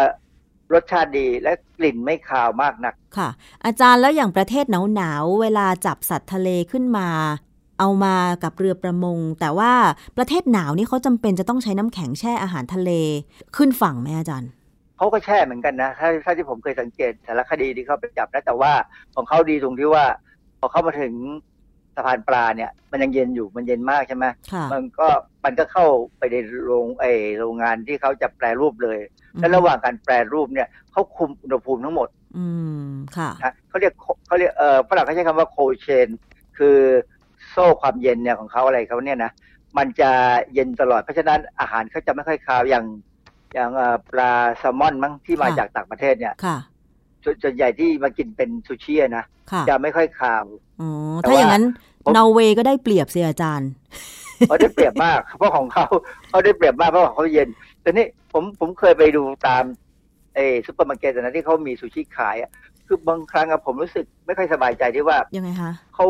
[0.72, 3.28] รสชาติดีและกลิ่นไม่คาวมากนัก ค่ะ
[3.64, 7.08] อาจารย์แล้วอย่างประเทศหนาวๆเวลาจับสัตว์ทะเลขึ้นมา
[7.80, 9.72] เอามากับเรือประมง แต่ว่า
[10.16, 12.90] ประเทศหนาวนี่เขาจำเป็นจะต้องใช้น้ำแข็งแช่อาหารทะเล
[13.56, 14.50] ขึ้นฝั่งไหมอาจารย์
[14.96, 18.72] เขาก็แช่เหมือนกันนะถ้าถ้าที่ผมเคยสังเกตสารคดีที่เขาไปจับนะแต่ว่า
[19.14, 20.04] ของเขาดีตรงที่ว่า
[20.60, 21.12] พอเข้ามาถึง
[21.96, 24.26] สะพานปลาเนี่ย มันยังเย็นอยู่มันเย็นมากใช่ไหม
[24.72, 25.08] มันก็
[25.44, 25.86] มันก็เข้า
[26.18, 27.04] ไปในโรงไอ
[27.38, 28.98] โรงงานที่เขาจะแปรรูปเลย
[29.40, 32.46] และระหว่างการแปรรูปเนี่ยเขาคุมอุณหภูมิทั้งหมด อื
[32.86, 33.30] มค่ะ
[33.68, 33.92] เขาเรียก
[34.26, 36.08] เขาเรียกเออฝรั่งเขาใช้คำว่าโคเชน
[36.58, 36.78] คือ
[37.50, 39.30] โซ่ความเย็นเนี่ยของเขาอะไรเขาเนี่ยนะ
[39.78, 40.10] มันจะ
[40.54, 42.84] เย็นตลอดเพราะฉะนั้นอาหารเขาจะไม่ค่อยคาวอย่าง
[43.54, 43.70] อย่าง
[44.10, 46.56] ปลาแซลมอนมั้งที่มาจากต่างประเทศเนี่ยค่ะ
[47.42, 49.24] ส่วนใหญ่ที่มากินเป็นซูชินะ
[49.68, 50.44] จะไม่ค่อยคาว
[50.80, 50.90] อ๋อ
[51.26, 51.64] ถ้าอย่างนั้น
[52.16, 53.70] นอร์เวย์ก็ได้เปรียบสิอาจารย์
[54.48, 55.84] เขาได้เปรียบมาก เพราะของเขา
[56.28, 57.48] เขาได้เปรียบมากเพราะของเขาเย็น
[57.82, 59.62] แต่นี่ผมผมเคยไปดูตาม
[60.34, 62.50] เอซุปเปอร์มาร์เก็ตนะที่เขามีซูชิขายอะ
[62.86, 66.06] คือบางครั้งอะผมรู้สึกไม่ค่อยสบายใจที่ว่ายังไงคะเขา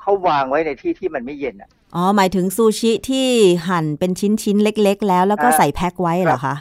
[0.00, 3.26] เขาวางไว้ในที่ที่มันไม่เย็นอะอ๋อหมายถึงซูชิที่
[3.68, 6.54] หั่นเป็นชิ้นชิ้นเล็ก ๆ แล้วแล้วก็ใส่แพ็คไว้เหรอคะ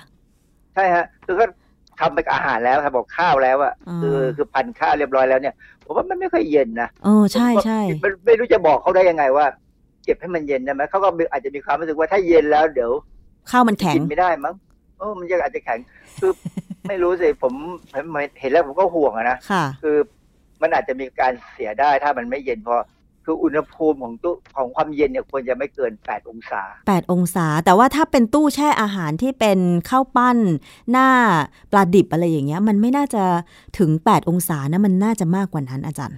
[0.75, 1.45] ใช่ฮะคือก็
[1.99, 7.79] ทำเป็นอาหารแล้วครับบอกข้าวแล้วอะคือคือพันข้าวเรียบร้อยแล้วเนี่ยผมว่ามันไม่ค่อยเย็นนะโอ้ใช่ใช่
[8.25, 9.45] ไม่รู้จะบอกเขาได้ยังไงว่า
[10.03, 12.91] เก็บให้มันเย็นได้ไหมเขาก็อาจจะมีความรู้สึกว่าถ้าเย็นแล้วเดี๋ยว
[13.51, 14.55] ข้าวมันแข็งกินไม่ได้มั้ง
[14.97, 15.79] โอ้มันยังอาจจะแข็ง
[16.19, 16.31] คือ
[16.87, 17.53] ไม่รู้สิผม
[18.39, 19.97] เห็นแล้วผมก็ห่วงอะนะค่ะคือ
[20.61, 22.75] มันอาจจะมีการเสียได้ถ้ามันไม่เย็นพอ
[23.29, 29.59] คืออุณหภูมิของตู้ของความเย็นเนี่ยควรจะไม่เกิน 8 องศา 8 องศา แต่ว่าถ้าเป็นตู้แช่อาหารที่เป็น
[29.89, 30.37] ข้าวปั้น
[30.91, 31.07] หน้า
[31.71, 33.23] ปลาดิบอะไรอย่างเงี้ย มันไม่น่าจะ
[33.77, 36.17] ถึง 8 องศานะมันน่าจะมากกว่านั้นอาจารย์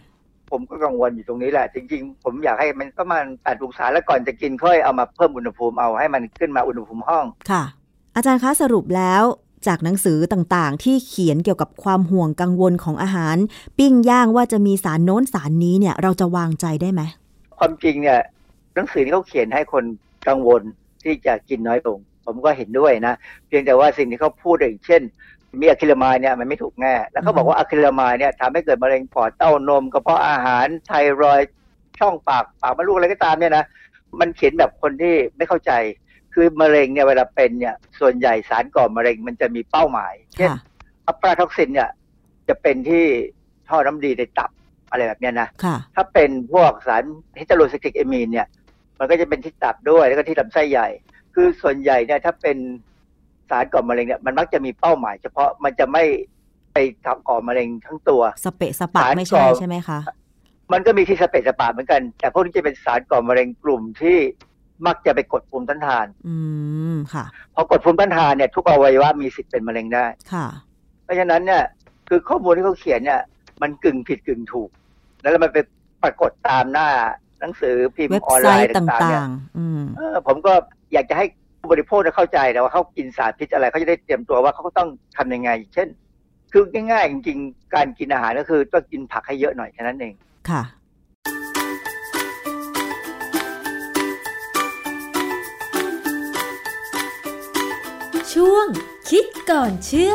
[0.51, 7.63] ผมก็กังวลอยู่ตรงนี้แหละ จริงๆ ผมอยากให้มันประมาณ 8 องศาแล้วก่อนจะกินค่อยเอามาเพิ่มอุณหภูมิเอาให้มันขึ้นมาอุณหภูมิห้องค่ะ
[8.15, 9.23] อาจารย์คะสรุปแล้ว
[9.67, 13.37] จากหนังสือต่างๆ ที่เขียนเกี่ยวกับความห่วงกังวลของอาหาร
[13.77, 17.01] ปิ้งย่างว่าจะมีสารโน้นสารนี้เนี่ย เราจะวางใจได้ไหม
[17.57, 18.19] ความจริงเนี่ย
[18.75, 19.83] หนังสือนี้เขาเขียนให้คน
[20.27, 20.61] กังวล
[21.03, 23.13] ที่จะกินน้อยลง ผมก็เห็นด้วยนะ
[23.47, 25.01] เพียงแต่ว่าสิ่งที่เขาพูดอย่างเช่น
[25.59, 30.91] มีอะคริลามายเนี่ยมันไม่ถูกแน่แล้วเขาบอกว่าอะคริลามายเนี่ยทำให้เกิดมะเร็งปอดเต้านมกระเพาะอาหารไท
[31.21, 31.39] รอย
[31.99, 33.65] ช่องปากปากมดลูกอะไรก็ตามเนี่ยนะ
[34.19, 35.71] มันเขียนแบบคนที่ไม่เข้าใจ
[36.33, 40.51] คือมะเร็งเนี่ยเวลาเป็นเนี่ย ส่วนใหญ่สารก่อมะเร็งมันจะมีเป้าหมายเช่น
[41.07, 41.89] aflatoxin เนี่ย
[42.49, 43.05] จะเป็นที่
[43.69, 44.49] ท่อน้ำดีในตับ
[44.89, 45.47] อะไรแบบนี้นะ
[45.95, 47.03] ถ้าเป็นพวกสาร
[47.39, 48.47] heterocyclic amine เนี่ย
[48.99, 50.87] มันก็จะเป็นที่ตับด้วยแล้วก็ที่ลำไส้ใหญ่
[51.35, 52.57] คือส่วนใหญ่เนี่ยถ้าเป็น
[53.49, 56.03] สารก่อมะเร็งเนี่ยมันมักจะมีเป้าหมาย เฉพาะมันจะไม่
[56.73, 59.99] ไปทำก่อมะเร็งทั้งตัวสเปะสปะไม่ใช่ใช่ไหมคะ
[60.73, 64.17] มันก็มีที่สเปะสปะเหมือนกัน แต่พวกนี้จะเป็นสารก่อมะเร็งกลุ่มที่
[64.87, 66.35] มักจะไปกดภูมิต้านทาน อื
[66.93, 67.25] มค่ะ
[67.55, 70.45] พอกดภูมิต้านทานเนี่ย ทุกอวัยวะมีสิทธิ์เป็นมะเร็งได้ ค่ะ
[71.03, 71.63] เพราะฉะนั้นเนี่ย
[72.09, 73.21] คือข้อมูลที่เขาเขียนเนี่ย
[73.61, 74.69] มันกึ่งผิดกึ่งถูก
[75.21, 75.57] แล้วมันไป
[76.03, 76.87] ปรากฏตามหน้า
[77.39, 79.23] หนังสือพิมพ์ออนไลน์ต่างๆเนี่ย
[80.27, 80.53] ผมก็
[80.93, 81.25] อยากจะให้
[81.59, 85.87] ผู้บริโภคได้เข้าใจแต่ว่าเขากินสารพิษอะไรเขาจะได้เตรียมตัวว่าเขาต้องทำยังไง เช่น
[86.51, 90.13] คือง่ายๆจริงๆ การกินอาหารก็คือต้องกินผักให้เยอะหน่อยแค่นั้นเอง
[90.49, 90.61] ค่ะ
[98.33, 98.65] ช่วง
[99.09, 100.13] คิดก่อนเชื่อ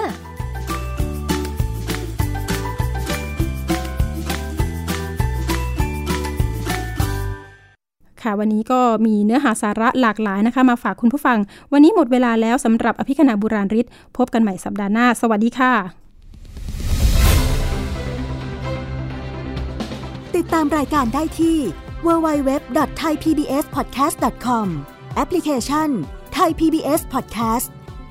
[8.23, 11.39] ค่ะวันนี้ก็มีเนื้อหาสาระหลากหลายนะคะ มาฝากคุณผู้ฟัง
[11.73, 13.87] วันนี้หมดเวลาแล้วสำหรับอภิคณาบุราริศ
[14.17, 15.73] พบกันใหม่สัปดาห์หน้า สวัสดีค่ะ
[20.37, 21.59] ติดตามรายการได้ที่
[22.07, 24.67] www.thaipbspodcast.com
[25.15, 25.89] แอปพลิเคชัน
[26.39, 27.69] Thai PBS Podcast